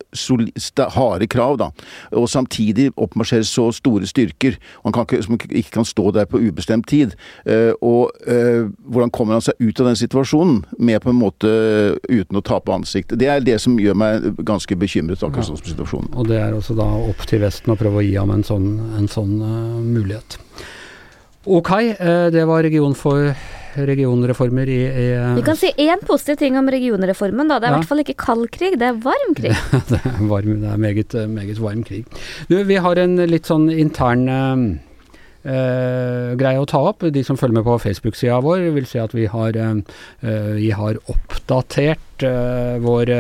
harde 0.95 1.27
krav, 1.32 1.60
da. 1.62 1.69
Og 2.17 2.30
samtidig 2.32 2.89
oppmarsjere 2.95 3.45
så 3.47 3.67
store 3.75 4.10
styrker. 4.10 4.58
Kan 4.91 5.06
ikke, 5.06 5.21
som 5.25 5.38
ikke 5.38 5.75
kan 5.77 5.88
stå 5.88 6.12
der 6.17 6.27
på 6.30 6.41
ubestemt 6.41 6.89
tid. 6.89 7.15
Uh, 7.45 7.71
og 7.77 8.12
uh, 8.25 8.67
hvordan 8.89 9.13
kommer 9.13 9.38
han 9.38 9.45
seg 9.45 9.62
ut 9.62 9.82
av 9.82 9.91
den 9.91 10.01
situasjonen 10.01 10.63
med 10.80 11.01
på 11.04 11.13
en 11.13 11.21
måte 11.21 11.54
uten 12.10 12.41
å 12.41 12.45
tape 12.45 12.73
ansikt? 12.73 13.15
Det 13.21 13.30
er 13.30 13.45
det 13.45 13.60
som 13.62 13.77
gjør 13.80 13.97
meg 14.01 14.30
ganske 14.47 14.77
bekymret 14.82 15.21
akkurat 15.21 15.47
sånn 15.47 15.62
som 15.62 15.71
situasjonen. 15.73 16.13
Og 16.17 16.30
det 16.32 16.41
er 16.41 16.58
også 16.58 16.77
da 16.77 16.89
opp 17.06 17.25
til 17.30 17.45
Vesten 17.45 17.73
å 17.73 17.80
prøve 17.80 18.01
å 18.01 18.06
gi 18.06 18.15
ham 18.17 18.34
en 18.34 18.45
sånn, 18.45 18.71
en 18.97 19.10
sånn 19.12 19.38
uh, 19.41 19.82
mulighet. 19.86 20.39
Ok, 21.45 21.71
eh, 21.73 22.27
det 22.34 22.45
var 22.45 22.63
region 22.63 22.93
for 22.93 23.34
regionreformer 23.71 24.69
i, 24.69 24.82
i 24.84 25.08
eh, 25.15 25.32
Vi 25.38 25.45
kan 25.45 25.58
si 25.58 25.71
én 25.80 26.01
positiv 26.06 26.38
ting 26.41 26.58
om 26.60 26.69
regionreformen, 26.69 27.49
da. 27.49 27.58
Det 27.58 27.69
er 27.69 27.73
i 27.73 27.80
hvert 27.80 27.89
fall 27.89 28.04
ikke 28.04 28.19
kald 28.19 28.45
krig, 28.54 28.77
det 28.82 28.91
er 28.91 29.01
varm 29.01 29.34
krig. 29.38 29.56
det 29.89 30.01
er, 30.04 30.21
varm, 30.30 30.62
det 30.62 30.69
er 30.69 30.77
meget, 30.77 31.17
meget, 31.32 31.62
varm 31.62 31.84
krig. 31.88 32.06
Du, 32.51 32.60
vi 32.67 32.80
har 32.84 33.01
en 33.01 33.17
litt 33.32 33.49
sånn 33.49 33.69
intern 33.73 34.27
eh, 34.30 36.34
greie 36.38 36.62
å 36.62 36.69
ta 36.69 36.84
opp. 36.91 37.08
De 37.10 37.25
som 37.25 37.39
følger 37.39 37.60
med 37.60 37.67
på 37.67 37.80
Facebook-sida 37.88 38.41
vår, 38.45 38.67
vil 38.77 38.89
se 38.89 39.01
at 39.01 39.15
vi 39.17 39.25
har, 39.32 39.58
eh, 39.58 40.51
vi 40.60 40.69
har 40.75 40.99
oppdatert 41.12 42.27
eh, 42.27 42.75
vår, 42.84 43.15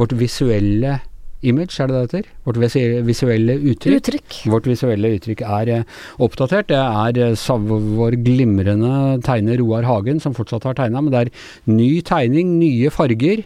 vårt 0.00 0.16
visuelle 0.18 0.98
image, 1.42 1.80
er 1.80 1.86
det 1.88 1.96
det 1.96 2.02
heter? 2.06 2.28
Vårt 2.46 2.58
visuelle 2.60 3.56
uttrykk. 3.58 3.96
uttrykk. 4.00 4.36
Vårt 4.52 4.66
visuelle 4.66 5.12
uttrykk 5.16 5.42
er 5.44 5.72
eh, 5.72 5.82
oppdatert. 6.22 6.68
Det 6.68 6.76
er 6.78 7.20
eh, 7.32 7.66
vår 7.98 8.18
glimrende 8.24 9.20
tegner 9.26 9.60
Roar 9.60 9.86
Hagen 9.86 10.20
som 10.20 10.34
fortsatt 10.34 10.64
har 10.64 10.78
tegna, 10.78 11.00
men 11.00 11.12
det 11.12 11.20
er 11.20 11.32
ny 11.66 12.00
tegning, 12.00 12.56
nye 12.60 12.90
farger. 12.90 13.44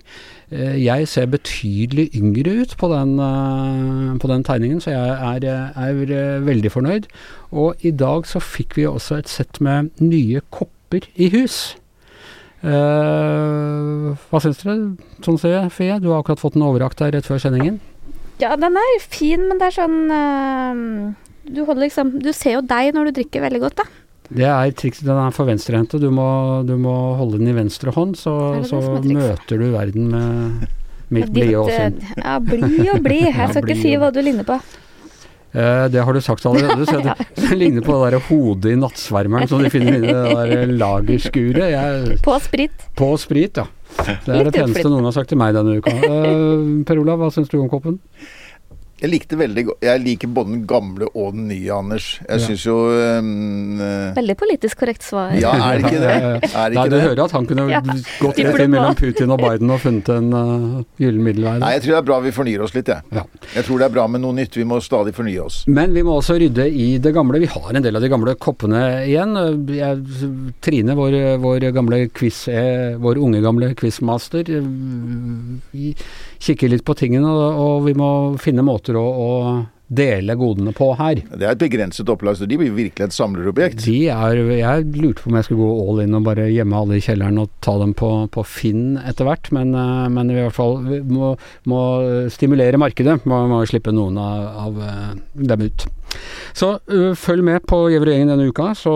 Eh, 0.50 0.76
jeg 0.84 1.08
ser 1.08 1.26
betydelig 1.26 2.10
yngre 2.14 2.62
ut 2.62 2.76
på 2.78 2.92
den, 2.92 3.16
på 4.20 4.30
den 4.30 4.44
tegningen, 4.44 4.80
så 4.80 4.94
jeg 4.94 5.44
er, 5.48 5.72
er, 5.74 6.40
veldig 6.46 6.70
fornøyd. 6.70 7.10
Og 7.50 7.74
i 7.82 7.90
dag 7.90 8.26
så 8.26 8.40
fikk 8.40 8.76
vi 8.78 8.86
også 8.86 9.20
et 9.20 9.28
sett 9.28 9.60
med 9.60 9.90
nye 10.00 10.42
kopper 10.50 11.06
i 11.16 11.30
hus. 11.34 11.79
Uh, 12.60 14.12
hva 14.28 14.40
syns 14.44 14.60
dere, 14.60 14.74
sånn 15.24 15.38
ser 15.40 15.70
Fie? 15.72 15.96
Du 16.02 16.10
har 16.10 16.20
akkurat 16.20 16.42
fått 16.42 16.58
en 16.58 16.66
overrakt 16.66 17.00
her 17.00 17.14
rett 17.14 17.28
før 17.28 17.40
sendingen. 17.40 17.78
Ja, 18.40 18.52
den 18.60 18.76
er 18.76 18.98
fin, 19.00 19.46
men 19.48 19.60
det 19.60 19.68
er 19.68 19.74
sånn 19.76 19.96
uh, 20.08 21.12
Du 21.44 21.58
holder 21.68 21.82
liksom 21.82 22.14
Du 22.24 22.30
ser 22.32 22.54
jo 22.54 22.62
deg 22.64 22.94
når 22.96 23.10
du 23.10 23.18
drikker 23.20 23.44
veldig 23.44 23.60
godt, 23.64 23.82
da. 23.82 23.88
Det 24.30 24.46
er 24.46 24.74
trikset. 24.78 25.06
Den 25.08 25.18
er 25.18 25.32
for 25.34 25.48
venstrehendte. 25.48 25.98
Du, 25.98 26.06
du 26.06 26.74
må 26.78 26.96
holde 27.18 27.40
den 27.40 27.50
i 27.50 27.56
venstre 27.56 27.90
hånd, 27.96 28.14
så, 28.20 28.34
så 28.68 28.78
møter 29.02 29.58
du 29.58 29.72
verden 29.72 30.12
med 30.12 30.68
mitt 31.10 31.32
blide 31.34 31.58
åsyn. 31.58 31.98
Ja, 32.14 32.36
blid 32.38 32.92
og 32.92 33.02
blid. 33.02 33.26
Jeg 33.40 33.50
skal 33.50 33.64
ikke 33.64 33.80
si 33.80 33.96
hva 33.98 34.12
du 34.14 34.20
ligner 34.22 34.46
på. 34.46 34.60
Eh, 35.52 35.84
det 35.90 36.04
har 36.06 36.14
du 36.14 36.20
sagt 36.20 36.46
allerede. 36.46 36.86
Så 36.86 37.00
det, 37.02 37.14
det 37.40 37.58
ligner 37.58 37.82
på 37.82 37.96
det 37.98 38.14
der 38.14 38.26
hodet 38.28 38.72
i 38.72 38.78
nattsvermeren 38.78 39.50
som 39.50 39.62
de 39.62 39.70
finner 39.72 39.98
i 39.98 40.02
det 40.04 40.14
der 40.14 40.74
lagerskuret. 40.80 41.70
Jeg, 41.74 42.18
på 42.24 42.36
sprit. 42.42 42.88
På 42.98 43.14
sprit, 43.20 43.62
ja. 43.62 43.66
Det 44.00 44.30
er 44.30 44.46
det 44.46 44.54
peneste 44.54 44.86
noen 44.86 45.08
har 45.08 45.16
sagt 45.16 45.32
til 45.32 45.40
meg 45.40 45.56
denne 45.56 45.80
uka. 45.80 45.92
Uh, 46.06 46.84
per 46.86 47.00
Olav, 47.02 47.18
hva 47.20 47.32
syns 47.34 47.50
du 47.50 47.58
om 47.58 47.68
koppen? 47.72 47.98
Jeg 49.00 49.10
likte 49.14 49.38
veldig 49.40 49.64
godt 49.70 49.86
Jeg 49.86 50.02
liker 50.04 50.30
både 50.36 50.52
den 50.52 50.64
gamle 50.68 51.08
og 51.14 51.32
den 51.36 51.46
nye, 51.48 51.70
Anders. 51.72 52.08
Jeg 52.26 52.40
ja. 52.40 52.46
syns 52.46 52.64
jo 52.66 52.76
um, 53.20 53.80
Veldig 54.16 54.36
politisk 54.40 54.82
korrekt 54.82 55.06
svar. 55.06 55.32
Ja, 55.40 55.54
er 55.56 55.80
det 55.80 55.90
ikke 55.90 56.02
det? 56.02 56.50
Er 56.60 56.72
det 56.72 56.76
Nei, 56.76 56.86
du 56.90 56.94
det? 56.96 57.02
hører 57.04 57.22
at 57.24 57.34
han 57.34 57.46
kunne 57.48 57.64
ja. 57.70 57.80
gått 57.80 58.40
rett 58.40 58.62
inn 58.64 58.72
mellom 58.74 58.96
Putin 58.98 59.32
og 59.32 59.40
Biden 59.40 59.72
og 59.72 59.80
funnet 59.82 60.10
en 60.12 60.28
uh, 60.34 60.80
gyllen 61.00 61.24
middelvei. 61.24 61.56
Nei, 61.62 61.72
jeg 61.76 61.84
tror 61.84 61.94
det 61.94 62.00
er 62.00 62.06
bra 62.10 62.18
vi 62.24 62.32
fornyer 62.34 62.64
oss 62.64 62.74
litt, 62.76 62.90
jeg. 62.90 63.04
Ja. 63.16 63.24
Jeg 63.54 63.66
tror 63.66 63.80
det 63.80 63.88
er 63.88 63.94
bra 63.94 64.06
med 64.10 64.24
noe 64.24 64.36
nytt. 64.36 64.58
Vi 64.58 64.66
må 64.68 64.80
stadig 64.84 65.14
fornye 65.16 65.44
oss. 65.44 65.62
Men 65.70 65.94
vi 65.96 66.04
må 66.06 66.18
også 66.18 66.36
rydde 66.40 66.66
i 66.68 66.88
det 67.02 67.14
gamle. 67.16 67.40
Vi 67.42 67.50
har 67.50 67.70
en 67.72 67.84
del 67.84 67.96
av 67.96 68.04
de 68.04 68.10
gamle 68.12 68.34
koppene 68.40 68.82
igjen. 69.06 69.36
Jeg, 69.76 70.30
Trine, 70.64 70.96
vår, 70.98 71.16
vår 71.42 71.70
gamle 71.76 72.02
quiz, 72.16 72.42
eh, 72.52 72.98
vår 73.00 73.20
unge 73.22 73.40
gamle 73.44 73.72
quizmaster, 73.78 74.50
vi 75.70 75.94
kikker 76.40 76.70
litt 76.72 76.84
på 76.86 76.96
tingene, 76.98 77.28
og, 77.28 77.60
og 77.60 77.86
vi 77.88 77.94
må 77.98 78.10
finne 78.40 78.64
måter 78.66 78.89
å, 78.98 79.04
å 79.10 79.30
dele 79.90 80.36
godene 80.38 80.70
på 80.76 80.92
her. 81.00 81.18
Det 81.26 81.42
er 81.42 81.56
et 81.56 81.60
begrenset 81.60 82.10
opplag, 82.12 82.36
så 82.38 82.46
de 82.46 82.58
blir 82.60 82.70
virkelig 82.76 83.08
et 83.08 83.16
samlerobjekt. 83.16 83.82
De 83.82 83.96
er, 84.14 84.38
jeg 84.60 84.86
lurte 84.94 85.24
på 85.24 85.32
om 85.32 85.38
jeg 85.38 85.48
skulle 85.48 85.66
gå 85.66 85.86
all 85.88 86.02
in 86.04 86.14
og 86.14 86.28
bare 86.28 86.46
gjemme 86.52 86.78
alle 86.78 87.00
i 87.00 87.04
kjelleren 87.04 87.40
og 87.42 87.50
ta 87.64 87.74
dem 87.80 87.94
på, 87.98 88.10
på 88.30 88.44
Finn 88.46 89.00
etter 89.02 89.26
hvert, 89.26 89.50
men, 89.56 89.74
eh, 89.74 90.06
men, 90.14 90.30
i 90.30 90.38
hvert 90.38 90.56
fall 90.56 90.78
vi 90.86 91.00
må, 91.10 91.32
må 91.70 91.80
stimulere 92.30 92.78
markedet. 92.80 93.18
Må, 93.30 93.42
må 93.50 93.64
slippe 93.68 93.94
noen 93.94 94.18
av, 94.22 94.46
av, 94.68 94.80
eh, 94.86 95.10
dem 95.50 95.66
ut. 95.66 95.86
Så 96.56 96.72
uh, 96.90 97.12
følg 97.18 97.44
med 97.46 97.66
på 97.70 97.84
Gjever 97.92 98.12
denne 98.12 98.48
uka, 98.50 98.72
så 98.78 98.94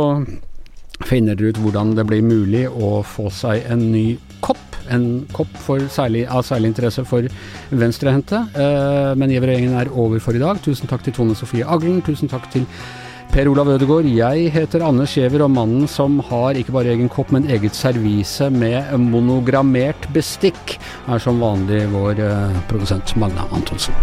finner 1.07 1.35
dere 1.39 1.53
ut 1.55 1.61
hvordan 1.63 1.95
det 1.99 2.07
blir 2.07 2.23
mulig 2.27 2.65
å 2.71 3.01
få 3.07 3.29
seg 3.35 3.67
en 3.71 3.83
ny 3.93 4.07
en 4.93 5.25
kopp 5.33 5.53
særlig, 5.93 6.27
av 6.29 6.45
særlig 6.47 6.73
interesse 6.73 7.05
for 7.09 7.29
venstrehendte. 7.71 8.45
Uh, 8.57 9.15
men 9.19 9.33
Gjever-gjengen 9.33 9.79
er 9.81 9.93
over 9.93 10.21
for 10.23 10.37
i 10.37 10.43
dag. 10.43 10.61
Tusen 10.65 10.91
takk 10.91 11.05
til 11.07 11.17
Tone 11.17 11.37
Sofie 11.39 11.67
Aglen. 11.67 12.03
Tusen 12.05 12.31
takk 12.31 12.51
til 12.53 12.69
Per 13.35 13.49
Olav 13.51 13.67
Ødegaard. 13.73 14.07
Jeg 14.07 14.51
heter 14.55 14.85
Anne 14.87 15.09
Skjever, 15.11 15.43
og 15.43 15.51
mannen 15.51 15.89
som 15.91 16.21
har 16.29 16.55
ikke 16.55 16.75
bare 16.77 16.93
egen 16.93 17.11
kopp, 17.11 17.33
men 17.35 17.49
eget 17.51 17.75
servise 17.75 18.47
med 18.55 18.93
monogrammert 19.01 20.07
bestikk, 20.15 20.77
er 21.11 21.23
som 21.23 21.43
vanlig 21.43 21.83
vår 21.91 22.23
uh, 22.23 22.63
produsent 22.71 23.17
Magna 23.19 23.49
Antonsen. 23.51 23.97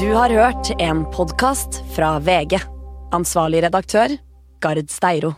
Du 0.00 0.08
har 0.16 0.32
hørt 0.32 0.72
en 0.80 1.04
podkast 1.12 1.82
fra 1.92 2.14
VG. 2.24 2.56
Ansvarlig 3.12 3.60
redaktør 3.66 4.16
Rikard 4.60 4.90
Steiro. 4.90 5.36